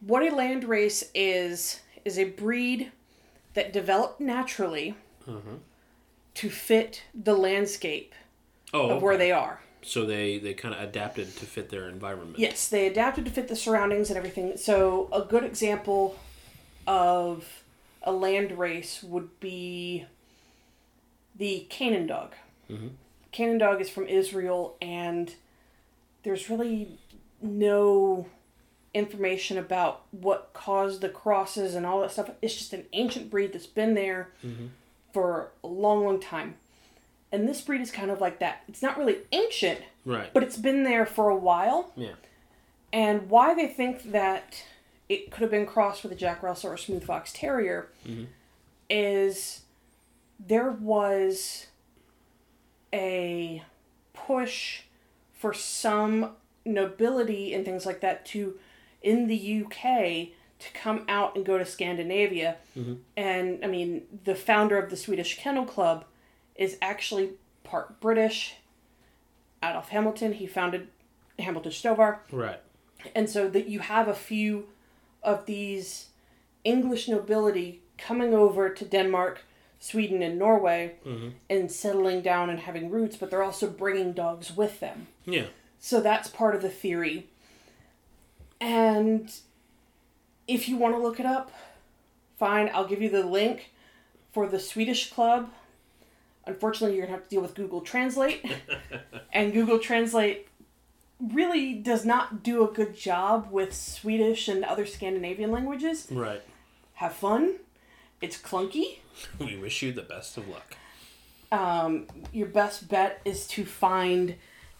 what 0.00 0.22
a 0.22 0.34
land 0.34 0.64
race 0.64 1.04
is 1.14 1.80
is 2.04 2.18
a 2.18 2.24
breed 2.24 2.92
that 3.54 3.72
developed 3.72 4.20
naturally 4.20 4.94
mm-hmm. 5.26 5.56
to 6.34 6.50
fit 6.50 7.04
the 7.14 7.34
landscape 7.34 8.14
Oh, 8.72 8.90
of 8.90 9.02
where 9.02 9.16
they 9.16 9.32
are. 9.32 9.60
So 9.82 10.04
they 10.04 10.38
they 10.38 10.54
kind 10.54 10.74
of 10.74 10.80
adapted 10.82 11.34
to 11.38 11.46
fit 11.46 11.70
their 11.70 11.88
environment. 11.88 12.38
Yes, 12.38 12.68
they 12.68 12.86
adapted 12.86 13.24
to 13.24 13.30
fit 13.30 13.48
the 13.48 13.56
surroundings 13.56 14.10
and 14.10 14.16
everything. 14.16 14.56
So 14.56 15.08
a 15.12 15.22
good 15.22 15.44
example 15.44 16.16
of 16.86 17.62
a 18.02 18.12
land 18.12 18.58
race 18.58 19.02
would 19.02 19.38
be 19.40 20.06
the 21.36 21.66
Canaan 21.70 22.06
dog. 22.06 22.34
Mhm. 22.70 22.90
Canaan 23.32 23.58
dog 23.58 23.80
is 23.80 23.88
from 23.88 24.06
Israel, 24.06 24.76
and 24.82 25.34
there's 26.22 26.50
really 26.50 26.98
no 27.40 28.26
information 28.92 29.56
about 29.56 30.02
what 30.10 30.50
caused 30.52 31.00
the 31.00 31.08
crosses 31.08 31.74
and 31.74 31.86
all 31.86 32.00
that 32.00 32.10
stuff. 32.10 32.30
It's 32.42 32.54
just 32.54 32.72
an 32.72 32.86
ancient 32.92 33.30
breed 33.30 33.52
that's 33.52 33.66
been 33.66 33.94
there 33.94 34.30
for 35.12 35.52
a 35.62 35.68
long, 35.68 36.04
long 36.04 36.20
time. 36.20 36.56
And 37.32 37.48
this 37.48 37.60
breed 37.60 37.80
is 37.80 37.90
kind 37.90 38.10
of 38.10 38.20
like 38.20 38.40
that. 38.40 38.62
It's 38.68 38.82
not 38.82 38.98
really 38.98 39.18
ancient, 39.32 39.80
Right. 40.04 40.32
but 40.32 40.42
it's 40.42 40.56
been 40.56 40.82
there 40.82 41.06
for 41.06 41.28
a 41.28 41.36
while. 41.36 41.92
Yeah. 41.96 42.14
And 42.92 43.30
why 43.30 43.54
they 43.54 43.68
think 43.68 44.10
that 44.10 44.64
it 45.08 45.30
could 45.30 45.42
have 45.42 45.50
been 45.50 45.66
crossed 45.66 46.02
with 46.02 46.12
a 46.12 46.16
Jack 46.16 46.42
Russell 46.42 46.70
or 46.70 46.74
a 46.74 46.78
Smooth 46.78 47.04
Fox 47.04 47.32
Terrier 47.32 47.88
mm-hmm. 48.06 48.24
is 48.88 49.62
there 50.38 50.70
was 50.70 51.66
a 52.92 53.62
push 54.12 54.82
for 55.32 55.54
some 55.54 56.30
nobility 56.64 57.54
and 57.54 57.64
things 57.64 57.86
like 57.86 58.00
that 58.00 58.24
to 58.26 58.58
in 59.02 59.26
the 59.28 59.64
UK 59.64 60.28
to 60.58 60.72
come 60.74 61.04
out 61.08 61.34
and 61.34 61.44
go 61.44 61.58
to 61.58 61.64
Scandinavia. 61.64 62.56
Mm-hmm. 62.78 62.94
And 63.16 63.64
I 63.64 63.68
mean, 63.68 64.02
the 64.24 64.34
founder 64.34 64.78
of 64.78 64.90
the 64.90 64.96
Swedish 64.96 65.38
Kennel 65.38 65.64
Club 65.64 66.04
is 66.60 66.76
actually 66.80 67.30
part 67.64 67.98
British. 68.00 68.54
Adolf 69.64 69.88
Hamilton, 69.88 70.34
he 70.34 70.46
founded 70.46 70.88
Hamiltonstövare. 71.40 72.18
Right. 72.30 72.60
And 73.14 73.28
so 73.28 73.48
that 73.48 73.66
you 73.66 73.80
have 73.80 74.06
a 74.06 74.14
few 74.14 74.68
of 75.22 75.46
these 75.46 76.08
English 76.62 77.08
nobility 77.08 77.80
coming 77.96 78.34
over 78.34 78.68
to 78.68 78.84
Denmark, 78.84 79.40
Sweden, 79.78 80.22
and 80.22 80.38
Norway 80.38 80.96
mm-hmm. 81.04 81.30
and 81.48 81.72
settling 81.72 82.20
down 82.20 82.50
and 82.50 82.60
having 82.60 82.90
roots, 82.90 83.16
but 83.16 83.30
they're 83.30 83.42
also 83.42 83.68
bringing 83.68 84.12
dogs 84.12 84.54
with 84.54 84.80
them. 84.80 85.06
Yeah. 85.24 85.46
So 85.78 86.00
that's 86.02 86.28
part 86.28 86.54
of 86.54 86.60
the 86.60 86.68
theory. 86.68 87.26
And 88.60 89.32
if 90.46 90.68
you 90.68 90.76
want 90.76 90.94
to 90.94 91.00
look 91.00 91.18
it 91.18 91.26
up, 91.26 91.50
fine, 92.38 92.70
I'll 92.74 92.86
give 92.86 93.00
you 93.00 93.08
the 93.08 93.24
link 93.24 93.70
for 94.32 94.46
the 94.46 94.60
Swedish 94.60 95.10
club. 95.10 95.50
Unfortunately, 96.46 96.96
you're 96.96 97.06
going 97.06 97.14
to 97.16 97.20
have 97.20 97.28
to 97.28 97.30
deal 97.30 97.42
with 97.42 97.54
Google 97.54 97.80
Translate. 97.82 98.44
and 99.32 99.52
Google 99.52 99.78
Translate 99.78 100.48
really 101.20 101.74
does 101.74 102.04
not 102.04 102.42
do 102.42 102.66
a 102.68 102.72
good 102.72 102.96
job 102.96 103.48
with 103.50 103.74
Swedish 103.74 104.48
and 104.48 104.64
other 104.64 104.86
Scandinavian 104.86 105.50
languages. 105.52 106.08
Right. 106.10 106.42
Have 106.94 107.12
fun. 107.12 107.56
It's 108.20 108.38
clunky. 108.40 108.98
We 109.38 109.56
wish 109.58 109.82
you 109.82 109.92
the 109.92 110.02
best 110.02 110.38
of 110.38 110.48
luck. 110.48 110.76
um, 111.52 112.06
your 112.32 112.46
best 112.46 112.88
bet 112.88 113.20
is 113.26 113.46
to 113.48 113.66
find 113.66 114.36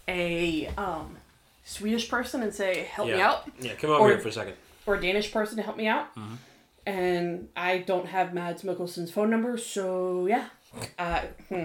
a 0.08 0.68
um, 0.78 1.16
Swedish 1.64 2.08
person 2.08 2.42
and 2.42 2.54
say, 2.54 2.84
"Help 2.90 3.08
yeah. 3.08 3.16
me 3.16 3.20
out," 3.20 3.50
Yeah. 3.60 3.74
Come 3.74 3.90
over 3.90 4.00
Or- 4.00 4.08
here 4.08 4.18
for 4.18 4.28
a 4.28 4.32
second. 4.32 4.54
or 4.86 4.94
a 4.94 5.00
Danish 5.00 5.30
person 5.30 5.56
to 5.58 5.62
help 5.62 5.76
me 5.76 5.86
out. 5.88 6.14
Mm-hmm. 6.16 6.34
And 6.86 7.48
I 7.54 7.78
don't 7.78 8.06
have 8.06 8.32
Mads 8.32 8.62
Mikkelsen's 8.62 9.10
phone 9.10 9.28
number, 9.28 9.58
so 9.58 10.26
yeah, 10.26 10.46
uh, 10.98 11.22
hmm, 11.48 11.64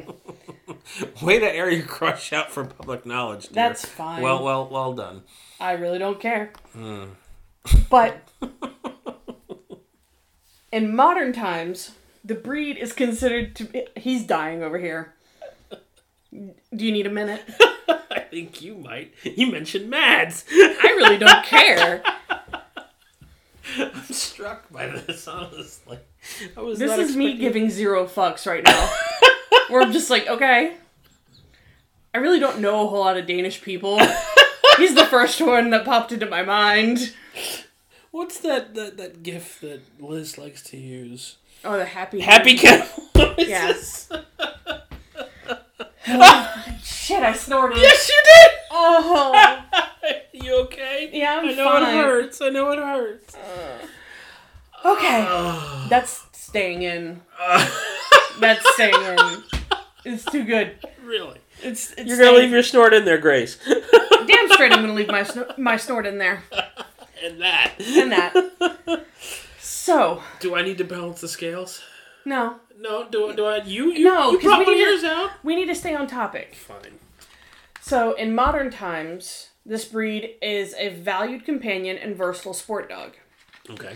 Way 1.23 1.39
to 1.39 1.45
air 1.45 1.69
your 1.69 1.85
crush 1.85 2.33
out 2.33 2.51
for 2.51 2.65
public 2.65 3.05
knowledge. 3.05 3.43
Dear. 3.43 3.53
that's 3.53 3.85
fine. 3.85 4.21
well, 4.21 4.43
well, 4.43 4.67
well 4.67 4.93
done. 4.93 5.23
I 5.59 5.73
really 5.73 5.99
don't 5.99 6.19
care. 6.19 6.51
Hmm. 6.73 7.05
But 7.89 8.27
in 10.71 10.95
modern 10.95 11.33
times, 11.33 11.91
the 12.23 12.35
breed 12.35 12.77
is 12.77 12.93
considered 12.93 13.55
to 13.57 13.63
be. 13.65 13.87
He's 13.95 14.25
dying 14.25 14.63
over 14.63 14.77
here. 14.77 15.13
Do 16.31 16.85
you 16.85 16.91
need 16.91 17.07
a 17.07 17.11
minute? 17.11 17.41
I 18.11 18.19
think 18.29 18.61
you 18.61 18.75
might. 18.75 19.13
You 19.23 19.51
mentioned 19.51 19.89
Mads. 19.89 20.43
I 20.51 20.93
really 20.97 21.17
don't 21.17 21.45
care. 21.45 22.03
I'm 23.77 24.03
struck 24.05 24.71
by 24.71 24.87
this, 24.87 25.27
honestly. 25.27 25.99
I 26.57 26.61
was 26.61 26.79
This 26.79 26.91
not 26.91 26.99
is 26.99 27.15
me 27.15 27.37
giving 27.37 27.69
zero 27.69 28.05
fucks 28.05 28.45
right 28.45 28.63
now. 28.63 28.89
Where 29.69 29.81
I'm 29.81 29.91
just 29.91 30.09
like, 30.09 30.27
okay. 30.27 30.75
I 32.13 32.17
really 32.19 32.39
don't 32.39 32.59
know 32.59 32.85
a 32.85 32.87
whole 32.87 32.99
lot 32.99 33.17
of 33.17 33.27
Danish 33.27 33.61
people. 33.61 33.99
He's 34.77 34.95
the 34.95 35.05
first 35.05 35.41
one 35.41 35.69
that 35.71 35.85
popped 35.85 36.11
into 36.11 36.25
my 36.25 36.43
mind. 36.43 37.13
What's 38.11 38.39
that, 38.39 38.75
that 38.75 38.97
that 38.97 39.23
gif 39.23 39.59
that 39.61 39.81
Liz 39.99 40.37
likes 40.37 40.61
to 40.63 40.77
use? 40.77 41.37
Oh, 41.63 41.77
the 41.77 41.85
happy 41.85 42.21
Happy 42.21 42.51
is 42.51 42.89
Yes. 43.37 44.09
Shit, 46.83 47.23
I 47.23 47.33
snorted. 47.33 47.77
Yes, 47.79 48.09
you 48.09 48.21
did. 48.23 48.51
Oh. 48.71 49.63
you 50.33 50.55
okay? 50.61 51.09
Yeah, 51.11 51.39
I'm 51.39 51.49
I 51.49 51.53
know 51.53 51.65
fine. 51.65 51.83
it 51.83 52.03
hurts. 52.03 52.41
I 52.41 52.49
know 52.49 52.71
it 52.71 52.79
hurts. 52.79 53.35
Okay. 54.85 55.21
That's 55.89 56.25
staying 56.33 56.83
in. 56.83 57.21
That's 58.39 58.73
staying 58.75 58.93
in. 58.95 59.43
It's 60.05 60.23
too 60.25 60.43
good. 60.43 60.77
really? 61.03 61.39
It's, 61.63 61.93
it's 61.93 62.07
You're 62.07 62.17
gonna 62.17 62.37
leave 62.37 62.51
your 62.51 62.61
snort 62.63 62.93
in 62.93 63.05
there, 63.05 63.17
Grace. 63.17 63.57
damn 64.27 64.49
straight. 64.51 64.71
I'm 64.71 64.81
gonna 64.81 64.93
leave 64.93 65.07
my 65.07 65.21
snor- 65.23 65.57
my 65.57 65.77
snort 65.77 66.05
in 66.05 66.17
there 66.17 66.43
and 67.23 67.41
that. 67.41 67.71
and 67.79 68.11
that. 68.11 69.05
So 69.59 70.21
Do 70.39 70.55
I 70.55 70.61
need 70.61 70.77
to 70.79 70.83
balance 70.83 71.21
the 71.21 71.27
scales? 71.27 71.81
no, 72.25 72.57
No. 72.77 73.07
Do, 73.09 73.33
do 73.35 73.45
I? 73.45 73.57
You? 73.63 73.91
you 73.93 74.03
No, 74.05 74.31
You 74.31 74.37
'cause 74.37 74.43
brought 74.45 74.59
we 74.59 74.65
one 74.65 74.73
of 74.73 74.79
need 74.79 74.83
to- 74.85 74.91
yours 74.91 75.03
out. 75.03 75.31
we 75.43 75.55
need 75.55 75.67
to 75.67 75.75
stay 75.75 75.95
on 75.95 76.07
topic. 76.07 76.55
Fine. 76.55 76.99
So 77.81 78.13
in 78.13 78.35
modern 78.35 78.69
times, 78.71 79.49
this 79.65 79.85
breed 79.85 80.35
is 80.41 80.73
a 80.77 80.89
valued 80.89 81.45
companion 81.45 81.97
and 81.97 82.15
versatile 82.15 82.53
sport 82.53 82.89
dog. 82.89 83.13
Okay. 83.69 83.95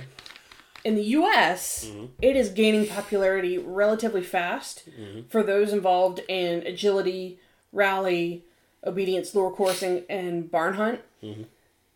In 0.84 0.96
the 0.96 1.04
U.S., 1.04 1.86
mm-hmm. 1.86 2.06
it 2.22 2.36
is 2.36 2.50
gaining 2.50 2.88
popularity 2.88 3.58
relatively 3.58 4.24
fast 4.24 4.90
mm-hmm. 4.90 5.28
for 5.28 5.44
those 5.44 5.74
involved 5.74 6.22
in 6.28 6.66
agility, 6.66 7.40
rally, 7.74 8.44
obedience, 8.86 9.36
lure 9.36 9.52
coursing, 9.52 10.04
and 10.10 10.50
barn 10.50 10.76
hunt. 10.76 11.02
Mm-hmm. 11.24 11.44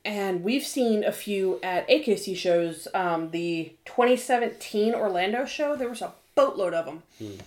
And 0.06 0.44
we've 0.44 0.66
seen 0.66 1.04
a 1.04 1.14
few 1.14 1.60
at 1.64 1.88
AKC 1.88 2.36
shows. 2.36 2.88
Um, 2.94 3.32
the 3.32 3.74
2017 3.86 4.94
Orlando 4.94 5.46
show, 5.46 5.76
there 5.76 5.90
was 5.90 6.02
a 6.02 6.14
boatload 6.36 6.74
of 6.74 6.86
them. 6.86 7.04
Mm. 7.22 7.40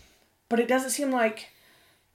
But 0.49 0.61
it 0.61 0.69
doesn't 0.69 0.91
seem 0.91 1.11
like 1.11 1.51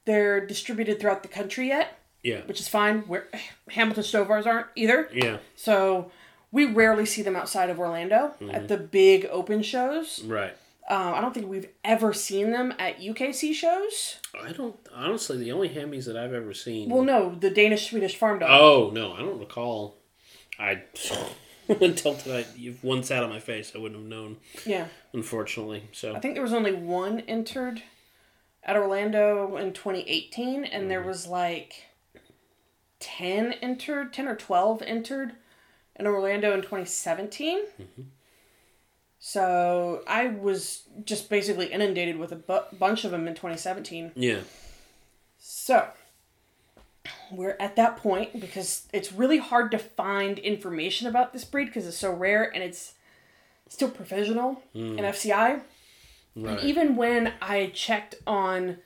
they're 0.05 0.45
distributed 0.45 0.99
throughout 0.99 1.21
the 1.21 1.29
country 1.29 1.67
yet, 1.67 1.99
Yeah. 2.23 2.41
which 2.45 2.59
is 2.59 2.67
fine. 2.67 3.01
Where 3.01 3.27
Hamiltonstövares 3.69 4.47
aren't 4.47 4.67
either. 4.75 5.09
Yeah. 5.13 5.37
So 5.55 6.11
we 6.51 6.65
rarely 6.65 7.05
see 7.05 7.21
them 7.21 7.35
outside 7.35 7.69
of 7.69 7.79
Orlando 7.79 8.33
at 8.51 8.67
the 8.67 8.77
big 8.77 9.25
open 9.31 9.61
shows. 9.63 10.23
Right. 10.23 10.53
Um, 10.89 11.13
I 11.13 11.21
don't 11.21 11.33
think 11.33 11.47
we've 11.47 11.69
ever 11.85 12.11
seen 12.11 12.51
them 12.51 12.73
at 12.77 12.99
UKC 12.99 13.53
shows. 13.53 14.17
I 14.43 14.51
don't 14.51 14.75
honestly. 14.93 15.37
The 15.37 15.51
only 15.51 15.69
hammies 15.69 16.05
that 16.05 16.17
I've 16.17 16.33
ever 16.33 16.53
seen. 16.53 16.89
Well, 16.89 17.03
no, 17.03 17.33
the 17.33 17.49
Danish 17.49 17.89
Swedish 17.89 18.17
farm 18.17 18.39
dog. 18.39 18.49
Oh 18.51 18.89
no, 18.91 19.13
I 19.13 19.19
don't 19.19 19.39
recall. 19.39 19.95
I 20.59 20.83
until 21.69 22.15
tonight, 22.15 22.47
if 22.57 22.83
one 22.83 23.03
sat 23.03 23.23
on 23.23 23.29
my 23.29 23.39
face, 23.39 23.71
I 23.73 23.77
wouldn't 23.77 24.01
have 24.01 24.09
known. 24.09 24.37
Yeah, 24.65 24.87
Unfortunately, 25.13 25.83
so 25.93 26.15
I 26.15 26.19
think 26.19 26.33
there 26.33 26.43
was 26.43 26.53
only 26.53 26.73
one 26.73 27.21
entered 27.21 27.83
at 28.63 28.75
Orlando 28.75 29.55
in 29.57 29.73
2018, 29.73 30.65
and 30.65 30.89
there 30.89 31.01
was 31.01 31.27
like 31.27 31.85
10 32.99 33.53
entered, 33.53 34.13
10 34.13 34.27
or 34.27 34.35
12 34.35 34.81
entered 34.83 35.33
in 36.01 36.07
Orlando 36.07 36.53
in 36.53 36.61
2017. 36.61 37.59
Mm-hmm. 37.59 38.01
So 39.19 40.01
I 40.07 40.27
was 40.27 40.83
just 41.05 41.29
basically 41.29 41.67
inundated 41.67 42.17
with 42.17 42.31
a 42.31 42.35
bu- 42.35 42.75
bunch 42.77 43.05
of 43.05 43.11
them 43.11 43.27
in 43.27 43.35
2017. 43.35 44.13
yeah, 44.15 44.39
So, 45.37 45.87
we're 47.31 47.55
at 47.59 47.75
that 47.75 47.97
point 47.97 48.39
because 48.39 48.87
it's 48.91 49.13
really 49.13 49.37
hard 49.37 49.69
to 49.71 49.77
find 49.77 50.39
information 50.39 51.07
about 51.07 51.33
this 51.33 51.45
breed 51.45 51.65
because 51.65 51.85
it's 51.85 51.97
so 51.97 52.11
rare 52.11 52.43
and 52.43 52.63
it's 52.63 52.95
still 53.69 53.89
provisional 53.89 54.63
mm. 54.75 54.97
in 54.97 55.05
FCI. 55.05 55.61
right. 56.35 56.57
And 56.57 56.59
even 56.61 56.95
when 56.95 57.33
I 57.41 57.71
checked 57.75 58.15
on 58.25 58.77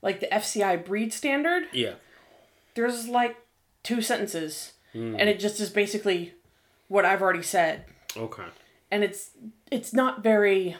like 0.00 0.20
the 0.20 0.28
FCI 0.28 0.84
breed 0.84 1.12
standard, 1.12 1.64
yeah, 1.72 1.94
there's 2.76 3.08
like 3.08 3.36
two 3.82 4.00
sentences 4.00 4.74
mm. 4.94 5.16
and 5.18 5.28
it 5.28 5.40
just 5.40 5.58
is 5.58 5.70
basically 5.70 6.34
what 6.92 7.06
I've 7.06 7.22
already 7.22 7.42
said. 7.42 7.86
okay, 8.14 8.44
And 8.90 9.02
it's 9.02 9.30
it's 9.70 9.94
not 9.94 10.22
very 10.22 10.76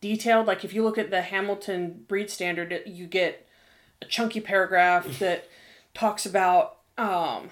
detailed. 0.00 0.46
Like 0.46 0.64
if 0.64 0.72
you 0.72 0.84
look 0.84 0.96
at 0.98 1.10
the 1.10 1.22
Hamilton 1.22 2.04
breed 2.06 2.30
standard, 2.30 2.72
you 2.86 3.08
get 3.08 3.46
a 4.00 4.04
chunky 4.04 4.40
paragraph 4.40 5.18
that 5.18 5.48
talks 5.94 6.26
about 6.26 6.76
um, 6.96 7.50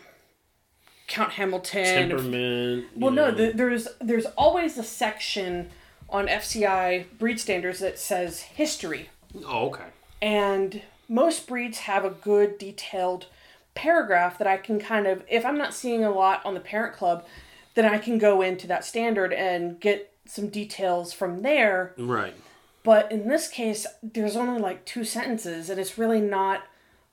Count 1.08 1.32
Hamilton. 1.32 2.10
temperament. 2.10 2.86
well, 2.94 3.10
no, 3.10 3.32
the, 3.32 3.50
there's 3.52 3.88
there's 4.00 4.26
always 4.38 4.78
a 4.78 4.84
section 4.84 5.70
on 6.08 6.28
FCI 6.28 7.06
breed 7.18 7.40
standards 7.40 7.80
that 7.80 7.98
says 7.98 8.42
history, 8.42 9.10
oh, 9.44 9.66
okay, 9.66 9.86
and 10.22 10.82
most 11.08 11.48
breeds 11.48 11.78
have 11.80 12.04
a 12.04 12.10
good 12.10 12.56
detailed 12.56 13.26
paragraph 13.74 14.38
that 14.38 14.46
I 14.46 14.56
can 14.56 14.78
kind 14.78 15.06
of, 15.08 15.24
if 15.28 15.44
I'm 15.44 15.58
not 15.58 15.74
seeing 15.74 16.04
a 16.04 16.10
lot 16.10 16.40
on 16.44 16.54
the 16.54 16.60
parent 16.60 16.94
club, 16.94 17.26
then 17.74 17.84
I 17.84 17.98
can 17.98 18.18
go 18.18 18.40
into 18.42 18.66
that 18.68 18.84
standard 18.84 19.32
and 19.32 19.80
get 19.80 20.12
some 20.26 20.48
details 20.48 21.12
from 21.12 21.42
there 21.42 21.92
right, 21.98 22.34
but 22.82 23.10
in 23.12 23.28
this 23.28 23.48
case, 23.48 23.86
there's 24.02 24.36
only 24.36 24.60
like 24.60 24.84
two 24.84 25.04
sentences, 25.04 25.68
and 25.70 25.78
it's 25.80 25.98
really 25.98 26.20
not 26.20 26.62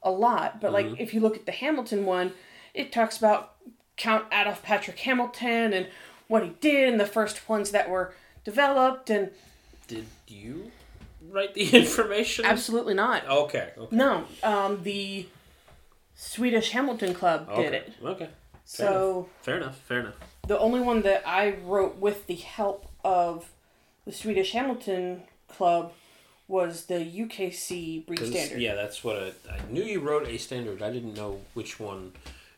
a 0.03 0.09
lot. 0.11 0.61
But 0.61 0.71
like, 0.73 0.99
if 0.99 1.13
you 1.13 1.19
look 1.19 1.35
at 1.35 1.45
the 1.45 1.51
Hamilton 1.51 2.05
one, 2.05 2.31
it 2.73 2.91
talks 2.91 3.17
about 3.17 3.53
Count 3.97 4.25
Adolf 4.31 4.63
Patrick 4.63 4.97
Hamilton 4.99 5.73
and 5.73 5.87
what 6.27 6.43
he 6.43 6.49
did, 6.61 6.89
and 6.89 6.99
the 6.99 7.05
first 7.05 7.47
ones 7.49 7.71
that 7.71 7.89
were 7.89 8.13
developed, 8.45 9.09
and 9.09 9.29
Did 9.87 10.05
you 10.27 10.71
write 11.29 11.53
the 11.53 11.69
information? 11.75 12.45
absolutely 12.45 12.93
not. 12.93 13.27
Okay. 13.27 13.71
Okay. 13.77 13.95
No, 13.95 14.25
um, 14.43 14.83
the 14.83 15.27
Swedish 16.15 16.71
Hamilton 16.71 17.13
Club 17.13 17.53
did 17.55 17.73
it. 17.73 17.93
Okay. 18.03 18.29
So 18.65 19.29
Fair 19.41 19.57
enough. 19.57 19.77
Fair 19.79 19.99
enough. 20.01 20.15
the 20.47 20.57
only 20.59 20.79
one 20.81 21.01
that 21.03 21.23
I 21.27 21.55
wrote 21.63 21.97
with 21.97 22.27
the 22.27 22.35
help 22.35 22.87
of 23.03 23.51
the 24.05 24.11
Swedish 24.11 24.51
Hamilton 24.53 25.23
Club 25.47 25.93
was 26.47 26.85
the 26.85 26.95
UKC 26.95 28.05
breed 28.05 28.19
standard. 28.25 28.61
Yeah, 28.61 28.75
that's 28.75 29.03
what 29.03 29.17
I, 29.17 29.53
I 29.53 29.59
knew. 29.69 29.83
You 29.83 29.99
wrote 29.99 30.27
a 30.27 30.37
standard. 30.37 30.81
I 30.81 30.91
didn't 30.91 31.13
know 31.15 31.39
which 31.53 31.79
one. 31.79 32.13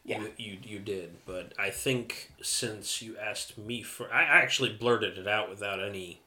Yeah. 0.06 0.22
You, 0.22 0.32
you 0.38 0.58
you 0.64 0.80
did, 0.80 1.16
but 1.26 1.54
I 1.58 1.70
think 1.70 2.32
since 2.42 3.02
you 3.02 3.16
asked 3.18 3.58
me 3.58 3.84
for, 3.84 4.12
I 4.14 4.24
actually 4.24 4.70
blurted 4.74 5.18
it 5.18 5.28
out 5.28 5.50
without 5.50 5.82
any, 5.82 6.20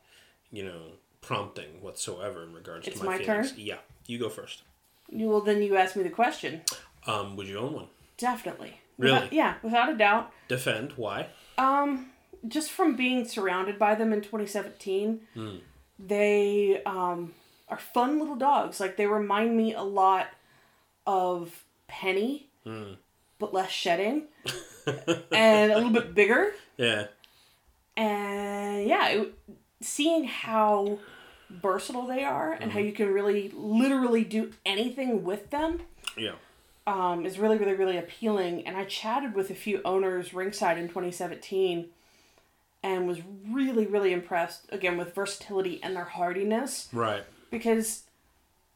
you 0.51 0.65
know, 0.65 0.81
prompting 1.21 1.83
whatsoever 1.83 2.43
in 2.45 2.55
regards 2.55 2.87
It's 2.89 3.01
to 3.01 3.05
my, 3.05 3.19
my 3.19 3.25
feelings. 3.25 3.51
turn? 3.51 3.61
Yeah, 3.61 3.79
you 4.07 4.19
go 4.19 4.29
first. 4.31 4.63
You- 5.11 5.29
Well, 5.29 5.41
then 5.43 5.63
you 5.63 5.77
asked 5.77 5.95
me 5.97 6.03
the 6.05 6.09
question. 6.11 6.63
Um, 7.07 7.37
would 7.37 7.49
you 7.49 7.59
own 7.59 7.75
one? 7.75 7.87
Definitely. 8.17 8.81
Really? 8.99 9.15
Without- 9.15 9.33
yeah, 9.33 9.55
without 9.63 9.89
a 9.91 9.97
doubt. 9.97 10.33
Defend. 10.49 10.93
Why? 10.97 11.29
Um, 11.59 12.11
just 12.49 12.71
from 12.71 12.97
being 12.97 13.27
surrounded 13.27 13.79
by 13.79 13.95
them 13.95 14.13
in 14.13 14.21
2017, 14.23 15.21
Hmm. 15.35 15.57
they 15.99 16.83
um, 16.85 17.35
are 17.69 17.79
fun 17.79 18.19
little 18.19 18.37
dogs. 18.37 18.81
Like, 18.81 18.97
they 18.97 19.07
remind 19.07 19.57
me 19.57 19.75
a 19.75 19.83
lot 19.83 20.29
of 21.07 21.65
Penny, 21.89 22.49
Hmm. 22.65 22.95
but 23.39 23.53
less 23.55 23.71
shedding, 23.71 24.25
and 25.33 25.73
a 25.73 25.75
little 25.77 25.91
bit 25.93 26.15
bigger. 26.15 26.53
Yeah. 26.77 27.07
And 27.97 28.87
yeah, 28.87 29.09
it, 29.09 29.35
seeing 29.81 30.25
how 30.25 30.99
versatile 31.51 32.07
they 32.07 32.25
are 32.25 32.53
and 32.53 32.63
Mm-hmm. 32.63 32.71
how 32.71 32.79
you 32.81 32.93
can 32.93 33.13
really 33.13 33.51
literally 33.55 34.25
do 34.25 34.53
anything 34.67 35.23
with 35.25 35.51
them 35.51 35.81
Yeah. 36.17 36.33
Um, 36.87 37.27
is 37.27 37.39
really, 37.39 37.59
really, 37.59 37.75
really 37.75 37.97
appealing. 37.97 38.67
And 38.67 38.77
I 38.77 38.85
chatted 38.85 39.35
with 39.35 39.51
a 39.51 39.55
few 39.55 39.81
owners 39.85 40.33
ringside 40.33 40.79
in 40.79 40.89
2017 40.89 41.87
and 42.83 43.09
was 43.09 43.19
really, 43.51 43.87
really 43.87 44.13
impressed 44.13 44.67
again 44.71 44.97
with 44.97 45.15
versatility 45.15 45.81
and 45.83 45.97
their 45.97 46.05
hardiness 46.05 46.89
Right. 46.93 47.25
because 47.51 48.05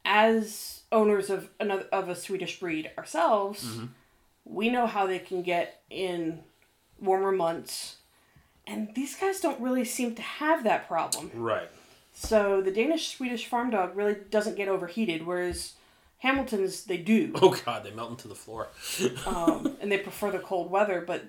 as 0.03 0.81
owners 0.91 1.29
of 1.29 1.49
another 1.59 1.85
of 1.91 2.09
a 2.09 2.15
Swedish 2.15 2.59
breed 2.59 2.91
ourselves, 2.97 3.63
Mm-hmm. 3.63 3.85
we 4.45 4.69
know 4.69 4.87
how 4.87 5.05
they 5.05 5.19
can 5.19 5.41
get 5.43 5.81
in 5.89 6.39
warmer 6.99 7.31
months. 7.31 7.97
And 8.67 8.93
these 8.95 9.15
guys 9.15 9.39
don't 9.39 9.59
really 9.61 9.85
seem 9.85 10.15
to 10.15 10.21
have 10.21 10.63
that 10.63 10.87
problem. 10.87 11.31
Right. 11.33 11.69
So 12.13 12.61
the 12.61 12.71
Danish 12.71 13.15
Swedish 13.15 13.45
farm 13.47 13.69
dog 13.69 13.95
really 13.95 14.15
doesn't 14.29 14.55
get 14.57 14.67
overheated, 14.67 15.25
whereas 15.25 15.73
Hamilton's 16.21 16.83
they 16.83 16.97
do. 16.97 17.33
Oh 17.41 17.57
God, 17.65 17.83
they 17.83 17.91
melt 17.91 18.11
into 18.11 18.27
the 18.27 18.35
floor. 18.35 18.67
um, 19.25 19.75
and 19.81 19.91
they 19.91 19.97
prefer 19.97 20.31
the 20.31 20.39
cold 20.39 20.69
weather. 20.69 21.03
But 21.05 21.25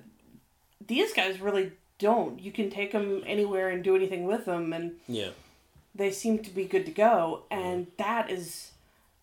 these 0.87 1.13
guys 1.15 1.41
really 1.41 1.73
don't. 1.99 2.39
You 2.39 2.53
can 2.53 2.71
take 2.71 2.93
them 2.93 3.23
anywhere 3.27 3.71
and 3.71 3.83
do 3.83 3.97
anything 3.97 4.25
with 4.25 4.45
them, 4.45 4.73
and 4.73 4.97
yeah. 5.09 5.31
they 5.95 6.11
seem 6.11 6.41
to 6.41 6.51
be 6.51 6.65
good 6.65 6.85
to 6.87 6.93
go. 6.93 7.45
And 7.51 7.87
that 7.97 8.31
is 8.31 8.73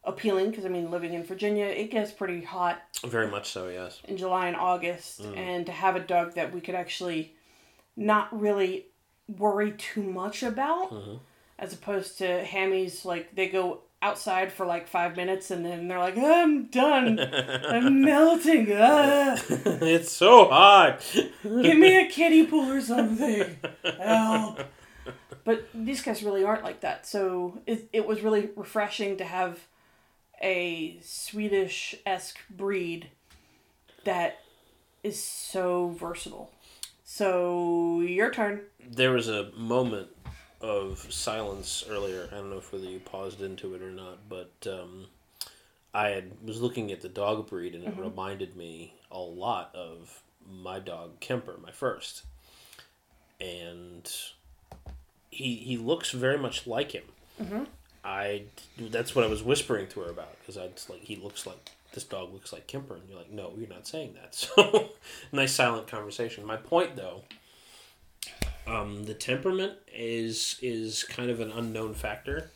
appealing 0.04 0.50
because 0.50 0.66
I 0.66 0.70
mean, 0.70 0.90
living 0.90 1.14
in 1.14 1.24
Virginia, 1.24 1.66
it 1.66 1.92
gets 1.92 2.12
pretty 2.12 2.44
hot 2.44 2.82
Very 3.06 3.28
much 3.28 3.50
so. 3.50 3.68
Yes. 3.68 4.02
in 4.06 4.18
July 4.18 4.48
and 4.48 4.56
August, 4.56 5.20
and 5.20 5.68
to 5.68 5.72
have 5.72 5.96
a 5.96 6.00
dog 6.00 6.34
that 6.34 6.52
we 6.52 6.62
could 6.62 6.76
actually 6.76 7.36
not 7.96 8.28
really 8.38 8.88
worry 9.28 9.74
too 9.74 10.02
much 10.02 10.42
about, 10.42 10.92
as 11.60 11.74
opposed 11.74 12.18
to 12.18 12.44
hammies 12.44 13.06
like 13.06 13.36
they 13.36 13.50
go 13.50 13.82
outside 14.02 14.52
for 14.52 14.66
like 14.66 14.88
five 14.88 15.16
minutes 15.16 15.52
and 15.52 15.66
then 15.66 15.88
they're 15.88 16.00
like, 16.00 16.18
I'm 16.18 16.66
done, 16.66 17.20
I'm 17.20 18.02
melting, 18.06 18.68
ah. 18.72 19.38
it's 19.50 20.12
so 20.12 20.48
hot. 20.50 21.06
give 21.44 21.78
me 21.78 22.06
a 22.06 22.10
kiddie 22.10 22.46
pool 22.46 22.72
or 22.72 22.82
something, 22.82 23.58
help. 24.00 24.62
But 25.44 25.68
these 25.74 26.02
guys 26.02 26.24
really 26.24 26.44
aren't 26.44 26.64
like 26.64 26.82
that, 26.82 27.08
so 27.08 27.60
it, 27.66 27.90
it 27.92 28.08
was 28.08 28.22
really 28.22 28.50
refreshing 28.56 29.18
to 29.18 29.24
have 29.24 29.60
a 30.42 31.00
Swedish 31.02 31.96
esque 32.06 32.40
breed 32.50 33.10
that 34.04 34.40
is 35.04 35.22
so 35.22 35.90
versatile. 35.90 36.52
So 37.04 38.02
your 38.02 38.32
turn. 38.32 38.62
there 38.88 39.12
was 39.12 39.28
a 39.28 39.52
moment 39.58 40.10
of 40.62 41.08
silence 41.10 41.84
earlier. 41.90 42.28
I 42.32 42.36
don't 42.36 42.50
know 42.50 42.58
if 42.58 42.72
whether 42.72 42.86
you 42.86 43.00
paused 43.00 43.42
into 43.42 43.74
it 43.76 43.82
or 43.82 43.92
not, 43.92 44.18
but 44.28 44.52
um, 44.68 45.08
I 45.94 46.10
had, 46.10 46.32
was 46.46 46.62
looking 46.62 46.92
at 46.92 47.02
the 47.02 47.10
dog 47.10 47.48
breed 47.50 47.76
and 47.76 47.84
it 47.86 47.98
reminded 47.98 48.56
me 48.56 48.94
a 49.12 49.20
lot 49.20 49.74
of 49.74 50.22
my 50.50 50.80
dog 50.80 51.20
Kemper, 51.20 51.56
my 51.64 51.72
first, 51.72 52.24
and 53.40 54.12
he 55.30 55.56
he 55.56 55.78
looks 55.78 56.12
very 56.12 56.38
much 56.38 56.68
like 56.68 56.92
him. 56.92 57.04
I 58.04 58.44
that's 58.78 59.16
what 59.16 59.26
I 59.26 59.28
was 59.28 59.44
whispering 59.44 59.88
to 59.90 60.02
her 60.02 60.10
about 60.10 60.38
because 60.40 60.58
I 60.58 60.66
was 60.66 60.90
like 60.90 61.02
he 61.02 61.16
looks 61.16 61.46
like 61.46 61.72
this 61.94 62.04
dog 62.04 62.34
looks 62.34 62.54
like 62.54 62.66
Kemper 62.68 62.96
and 62.96 63.04
you're 63.10 63.18
like 63.18 63.32
no 63.32 63.54
you're 63.58 63.68
not 63.70 63.88
saying 63.88 64.14
that 64.14 64.34
so 64.36 64.90
nice 65.32 65.54
silent 65.54 65.88
conversation. 65.88 66.46
My 66.46 66.58
point 66.58 66.96
though, 66.96 67.24
um, 68.70 69.06
the 69.06 69.14
temperament 69.14 69.74
is 69.94 70.58
is 70.62 71.04
kind 71.04 71.30
of 71.30 71.40
an 71.40 71.52
unknown 71.52 71.94
factor. 71.94 72.52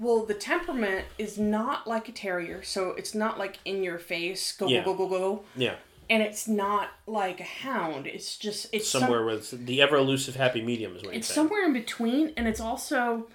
Well, 0.00 0.24
the 0.24 0.34
temperament 0.34 1.06
is 1.18 1.38
not 1.38 1.86
like 1.88 2.08
a 2.08 2.12
terrier, 2.12 2.62
so 2.62 2.90
it's 2.90 3.14
not 3.14 3.36
like 3.38 3.58
in 3.64 3.82
your 3.82 3.98
face, 3.98 4.52
go 4.52 4.68
Yeah. 4.68 4.84
go 4.84 4.94
go 4.94 5.08
go 5.08 5.18
go, 5.18 5.44
Yeah, 5.56 5.74
and 6.08 6.22
it's 6.22 6.46
not 6.46 6.90
like 7.06 7.40
a 7.40 7.44
hound. 7.44 8.06
It's 8.06 8.36
just 8.38 8.68
it's 8.72 8.88
somewhere 8.88 9.24
where 9.24 9.34
it's 9.34 9.50
the 9.50 9.82
ever 9.82 9.96
elusive 9.96 10.36
happy 10.36 10.62
medium 10.62 10.96
is 10.96 11.02
what 11.02 11.14
it's 11.14 11.26
somewhere 11.32 11.64
in 11.64 11.72
between, 11.72 12.32
and 12.36 12.46
it's 12.46 12.60
also 12.60 13.26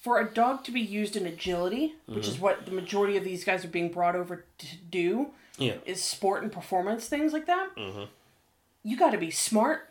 for 0.00 0.20
a 0.20 0.32
dog 0.32 0.62
to 0.62 0.70
be 0.70 0.80
used 0.80 1.16
in 1.16 1.26
agility, 1.26 1.94
which 2.06 2.18
Mm-hmm. 2.24 2.30
is 2.34 2.38
what 2.38 2.64
the 2.66 2.70
majority 2.70 3.16
of 3.16 3.24
these 3.24 3.42
guys 3.44 3.64
are 3.64 3.68
being 3.68 3.90
brought 3.90 4.14
over 4.14 4.44
to 4.58 4.76
do, 4.88 5.30
Yeah, 5.58 5.78
is 5.84 6.00
sport 6.00 6.44
and 6.44 6.52
performance 6.52 7.08
things 7.08 7.32
like 7.32 7.46
that. 7.46 7.74
Mm-hmm. 7.76 8.04
You 8.84 8.96
got 8.96 9.10
to 9.10 9.18
be 9.18 9.32
smart, 9.32 9.90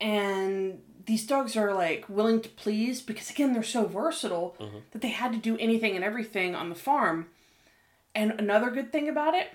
and 0.00 0.80
these 1.06 1.26
dogs 1.26 1.56
are 1.56 1.74
like 1.74 2.04
willing 2.08 2.40
to 2.40 2.48
please 2.48 3.02
because 3.02 3.30
again 3.30 3.52
they're 3.52 3.62
so 3.62 3.84
versatile 3.86 4.56
Mm-hmm. 4.60 4.78
that 4.92 5.02
they 5.02 5.08
had 5.08 5.32
to 5.32 5.38
do 5.38 5.56
anything 5.58 5.94
and 5.96 6.04
everything 6.04 6.54
on 6.54 6.68
the 6.68 6.74
farm. 6.74 7.26
And 8.14 8.32
another 8.38 8.70
good 8.70 8.92
thing 8.92 9.08
about 9.08 9.34
it 9.34 9.48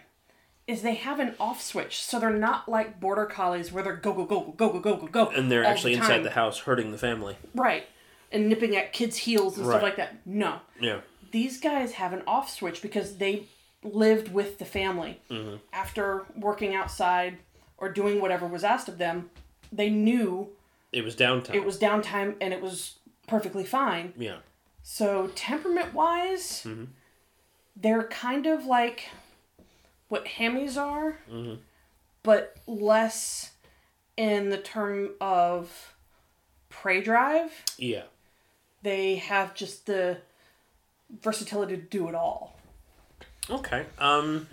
is 0.68 0.82
they 0.82 0.96
have 0.96 1.20
an 1.20 1.34
off 1.40 1.62
switch, 1.62 2.04
so 2.04 2.20
they're 2.20 2.30
not 2.30 2.70
like 2.70 3.00
border 3.00 3.26
collies 3.26 3.72
where 3.72 3.82
they're 3.84 3.96
go 3.96 4.14
go 4.14 4.26
go 4.26 4.54
go 4.56 4.70
go 4.70 4.80
go 4.80 4.96
go 4.98 5.08
go. 5.08 5.28
and 5.30 5.50
they're 5.52 5.64
all 5.66 5.72
actually 5.72 5.96
the 5.96 6.02
inside 6.02 6.24
the 6.24 6.30
house 6.32 6.60
hurting 6.60 6.92
the 6.92 6.98
family. 6.98 7.36
right 7.56 7.86
and 8.32 8.48
nipping 8.48 8.76
at 8.76 8.94
kids' 8.94 9.18
heels 9.18 9.58
and 9.58 9.66
Right. 9.66 9.74
stuff 9.74 9.82
like 9.84 9.96
that. 9.96 10.18
No, 10.26 10.60
Yeah, 10.80 11.00
these 11.32 11.60
guys 11.60 11.94
have 11.94 12.14
an 12.14 12.22
off 12.28 12.48
switch 12.52 12.80
because 12.84 13.18
they 13.18 13.46
lived 13.82 14.32
with 14.32 14.60
the 14.60 14.66
family 14.66 15.20
Mm-hmm. 15.32 15.56
after 15.74 16.26
working 16.36 16.76
outside 16.76 17.38
or 17.80 17.90
doing 17.92 18.22
whatever 18.22 18.46
was 18.46 18.64
asked 18.64 18.88
of 18.90 19.00
them. 19.00 19.32
They 19.72 19.90
knew 19.90 20.50
it 20.92 21.04
was 21.04 21.16
downtime. 21.16 21.54
it 21.56 21.66
was 21.66 21.78
downtime 21.80 22.36
and 22.42 22.54
it 22.54 22.62
was 22.62 23.00
perfectly 23.28 23.64
fine. 23.64 24.14
yeah, 24.18 24.38
So 24.84 25.28
temperament 25.36 25.94
wise, 25.94 26.64
Mm-hmm. 26.66 26.86
they're 27.76 28.04
kind 28.08 28.46
of 28.48 28.66
like 28.66 29.10
what 30.08 30.26
hammies 30.26 30.78
are, 30.78 31.20
Mm-hmm. 31.32 31.62
but 32.24 32.56
less 32.68 33.52
in 34.18 34.50
the 34.50 34.58
term 34.58 35.12
of 35.22 35.94
prey 36.70 37.02
drive. 37.02 37.52
yeah. 37.78 38.04
They 38.82 39.16
have 39.18 39.54
just 39.56 39.86
the 39.88 40.18
versatility 41.22 41.76
to 41.76 41.82
do 41.82 42.08
it 42.08 42.16
all. 42.16 42.58
Okay. 43.50 43.86
Um. 43.98 44.48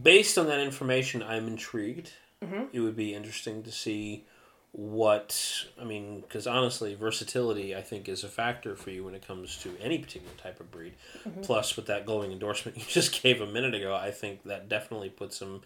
Based 0.00 0.36
on 0.38 0.46
that 0.46 0.60
information, 0.60 1.22
I'm 1.22 1.46
intrigued. 1.46 2.12
Mm-hmm. 2.42 2.64
It 2.72 2.80
would 2.80 2.96
be 2.96 3.14
interesting 3.14 3.62
to 3.64 3.72
see 3.72 4.24
what 4.76 5.64
I 5.80 5.84
mean, 5.84 6.20
because 6.20 6.48
honestly, 6.48 6.96
versatility 6.96 7.76
I 7.76 7.80
think 7.80 8.08
is 8.08 8.24
a 8.24 8.28
factor 8.28 8.74
for 8.74 8.90
you 8.90 9.04
when 9.04 9.14
it 9.14 9.24
comes 9.24 9.56
to 9.58 9.70
any 9.80 9.98
particular 9.98 10.34
type 10.36 10.58
of 10.58 10.72
breed. 10.72 10.94
Mm-hmm. 11.24 11.42
Plus, 11.42 11.76
with 11.76 11.86
that 11.86 12.04
glowing 12.04 12.32
endorsement 12.32 12.76
you 12.78 12.84
just 12.88 13.22
gave 13.22 13.40
a 13.40 13.46
minute 13.46 13.74
ago, 13.74 13.94
I 13.94 14.10
think 14.10 14.42
that 14.44 14.68
definitely 14.68 15.10
puts 15.10 15.38
them 15.38 15.62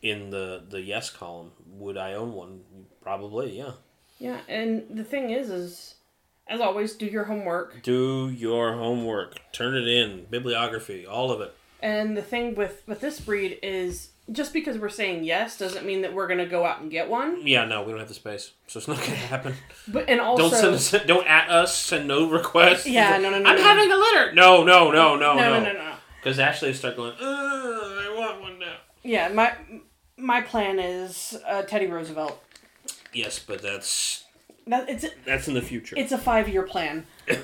in 0.00 0.30
the 0.30 0.62
the 0.68 0.80
yes 0.80 1.10
column. 1.10 1.50
Would 1.72 1.96
I 1.96 2.14
own 2.14 2.34
one? 2.34 2.60
Probably, 3.00 3.58
yeah. 3.58 3.72
Yeah, 4.20 4.38
and 4.48 4.84
the 4.88 5.02
thing 5.02 5.30
is, 5.30 5.50
is 5.50 5.96
as 6.46 6.60
always, 6.60 6.94
do 6.94 7.06
your 7.06 7.24
homework. 7.24 7.82
Do 7.82 8.30
your 8.30 8.74
homework. 8.74 9.40
Turn 9.50 9.74
it 9.74 9.88
in. 9.88 10.26
Bibliography. 10.30 11.04
All 11.04 11.32
of 11.32 11.40
it. 11.40 11.52
And 11.80 12.16
the 12.16 12.22
thing 12.22 12.54
with 12.54 12.84
with 12.86 13.00
this 13.00 13.18
breed 13.18 13.58
is 13.60 14.10
just 14.30 14.52
because 14.52 14.78
we're 14.78 14.88
saying 14.88 15.24
yes 15.24 15.58
doesn't 15.58 15.84
mean 15.84 16.02
that 16.02 16.14
we're 16.14 16.28
gonna 16.28 16.46
go 16.46 16.64
out 16.64 16.80
and 16.80 16.90
get 16.90 17.08
one. 17.08 17.46
Yeah, 17.46 17.64
no, 17.64 17.82
we 17.82 17.90
don't 17.90 17.98
have 17.98 18.08
the 18.08 18.14
space, 18.14 18.52
so 18.66 18.78
it's 18.78 18.88
not 18.88 18.98
gonna 18.98 19.14
happen. 19.16 19.54
But 19.88 20.08
and 20.08 20.20
also 20.20 20.50
Don't 20.50 20.58
send 20.58 20.74
us, 21.02 21.06
don't 21.06 21.26
at 21.26 21.48
us. 21.50 21.76
Send 21.76 22.06
no 22.08 22.28
requests. 22.30 22.86
Yeah, 22.86 23.18
no, 23.18 23.30
no, 23.30 23.38
no, 23.40 23.48
I'm 23.50 23.56
no. 23.56 23.62
having 23.62 23.90
a 23.90 23.96
litter. 23.96 24.32
No, 24.34 24.62
no, 24.64 24.90
no, 24.90 25.16
no, 25.16 25.16
no, 25.16 25.34
no, 25.34 25.34
no. 25.34 25.60
no, 25.60 25.64
no, 25.64 25.72
no. 25.72 25.92
Because 26.20 26.38
Ashley 26.38 26.72
start 26.72 26.96
going. 26.96 27.12
"Ugh, 27.12 27.20
I 27.20 28.14
want 28.16 28.40
one 28.40 28.58
now. 28.58 28.76
Yeah, 29.02 29.28
my 29.28 29.54
my 30.16 30.40
plan 30.40 30.78
is 30.78 31.36
uh, 31.46 31.62
Teddy 31.62 31.86
Roosevelt. 31.86 32.40
Yes, 33.12 33.38
but 33.40 33.60
that's 33.60 34.24
That 34.68 34.88
it's 34.88 35.04
that's 35.26 35.48
in 35.48 35.54
the 35.54 35.62
future. 35.62 35.96
it's 35.98 36.12
a 36.12 36.18
five 36.18 36.48
year 36.48 36.62
plan. 36.62 37.06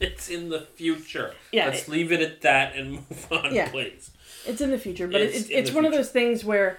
It's 0.00 0.28
in 0.28 0.48
the 0.48 0.60
future. 0.60 1.34
Yeah, 1.50 1.66
Let's 1.66 1.82
it- 1.82 1.88
leave 1.88 2.12
it 2.12 2.20
at 2.20 2.42
that 2.42 2.76
and 2.76 2.92
move 2.92 3.26
on, 3.32 3.52
Yeah. 3.52 3.68
please. 3.68 4.12
It's 4.48 4.60
in 4.60 4.70
the 4.70 4.78
future, 4.78 5.06
but 5.06 5.20
It's 5.20 5.34
it's 5.34 5.40
it's, 5.44 5.50
in 5.50 5.58
it's 5.58 5.70
the 5.70 5.76
one 5.76 5.84
of 5.84 5.92
those 5.92 6.10
things 6.10 6.44
where, 6.44 6.78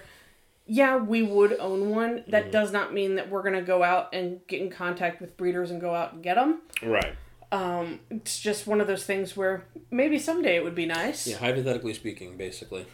yeah, 0.66 0.96
we 0.96 1.22
would 1.22 1.58
own 1.58 1.90
one. 1.90 2.24
That 2.28 2.44
Mm-hmm. 2.44 2.50
does 2.52 2.72
not 2.72 2.92
mean 2.92 3.14
that 3.16 3.28
we're 3.30 3.42
gonna 3.42 3.62
go 3.62 3.82
out 3.82 4.12
and 4.12 4.40
get 4.46 4.60
in 4.60 4.70
contact 4.70 5.20
with 5.20 5.36
breeders 5.36 5.70
and 5.70 5.80
go 5.80 5.94
out 5.94 6.12
and 6.14 6.22
get 6.22 6.34
them. 6.34 6.60
Right. 6.82 7.14
Um, 7.52 8.00
it's 8.10 8.38
just 8.38 8.66
one 8.66 8.80
of 8.80 8.86
those 8.86 9.04
things 9.04 9.36
where 9.36 9.64
maybe 9.90 10.18
someday 10.18 10.54
it 10.56 10.62
would 10.64 10.74
be 10.76 10.86
nice. 10.86 11.26
Yeah, 11.26 11.38
hypothetically 11.38 11.94
speaking, 11.94 12.36
basically. 12.36 12.86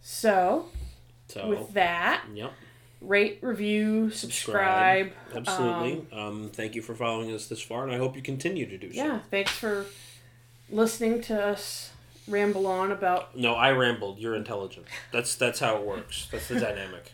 So 0.00 0.66
So. 1.28 1.48
with 1.48 1.74
that, 1.74 2.24
Yep. 2.34 2.52
rate, 3.02 3.38
review, 3.42 4.10
subscribe. 4.10 5.12
Absolutely. 5.34 6.06
Um, 6.12 6.50
thank 6.52 6.74
you 6.74 6.80
for 6.82 6.94
following 6.94 7.32
us 7.34 7.46
this 7.48 7.60
far, 7.60 7.82
and 7.84 7.92
I 7.92 7.98
hope 7.98 8.16
you 8.16 8.22
continue 8.22 8.66
to 8.66 8.78
do 8.78 8.92
so. 8.92 8.96
Yeah, 9.04 9.18
thanks 9.30 9.50
for 9.52 9.84
listening 10.70 11.20
to 11.22 11.38
us 11.42 11.90
ramble 12.28 12.66
on 12.66 12.92
about. 12.92 13.36
No, 13.36 13.54
I 13.54 13.70
rambled. 13.72 14.18
You're 14.18 14.34
intelligent. 14.36 14.86
That's 15.12 15.34
that's 15.34 15.60
how 15.60 15.76
it 15.76 15.82
works. 15.86 16.28
That's 16.30 16.48
the 16.48 16.58
dynamic. 16.60 17.12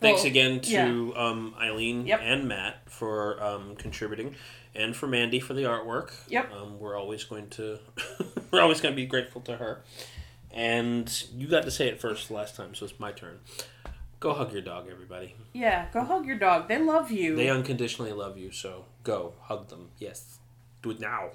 Thanks 0.00 0.22
Well, 0.22 0.30
again 0.30 0.60
to 0.62 1.14
um, 1.16 1.54
Eileen 1.60 2.06
Yep. 2.06 2.20
and 2.22 2.48
Matt 2.48 2.88
for 2.90 3.42
um, 3.42 3.76
contributing, 3.76 4.34
and 4.74 4.96
for 4.96 5.06
Mandy 5.06 5.40
for 5.40 5.52
the 5.52 5.64
artwork. 5.64 6.12
Yep. 6.28 6.52
Um, 6.54 6.78
we're 6.80 6.96
always 6.98 7.24
going 7.24 7.48
to 7.50 7.78
we're 8.50 8.60
always 8.62 8.80
going 8.80 8.92
to 8.92 8.96
be 8.96 9.06
grateful 9.06 9.40
to 9.42 9.56
her. 9.58 9.82
And 10.52 11.24
you 11.36 11.46
got 11.46 11.62
to 11.64 11.70
say 11.70 11.86
it 11.88 12.00
first 12.00 12.30
last 12.30 12.56
time, 12.56 12.74
so 12.74 12.84
it's 12.86 12.98
my 12.98 13.12
turn. 13.12 13.38
Go 14.18 14.34
hug 14.34 14.52
your 14.52 14.62
dog, 14.62 14.88
everybody. 14.90 15.34
Yeah, 15.52 15.86
go 15.92 16.02
hug 16.02 16.26
your 16.26 16.36
dog. 16.38 16.68
They 16.68 16.78
love 16.78 17.10
you. 17.10 17.36
They 17.36 17.48
unconditionally 17.48 18.12
love 18.12 18.36
you, 18.36 18.50
so 18.50 18.86
go 19.04 19.34
hug 19.42 19.68
them. 19.68 19.90
Yes, 19.98 20.38
do 20.82 20.90
it 20.90 21.00
now. 21.00 21.30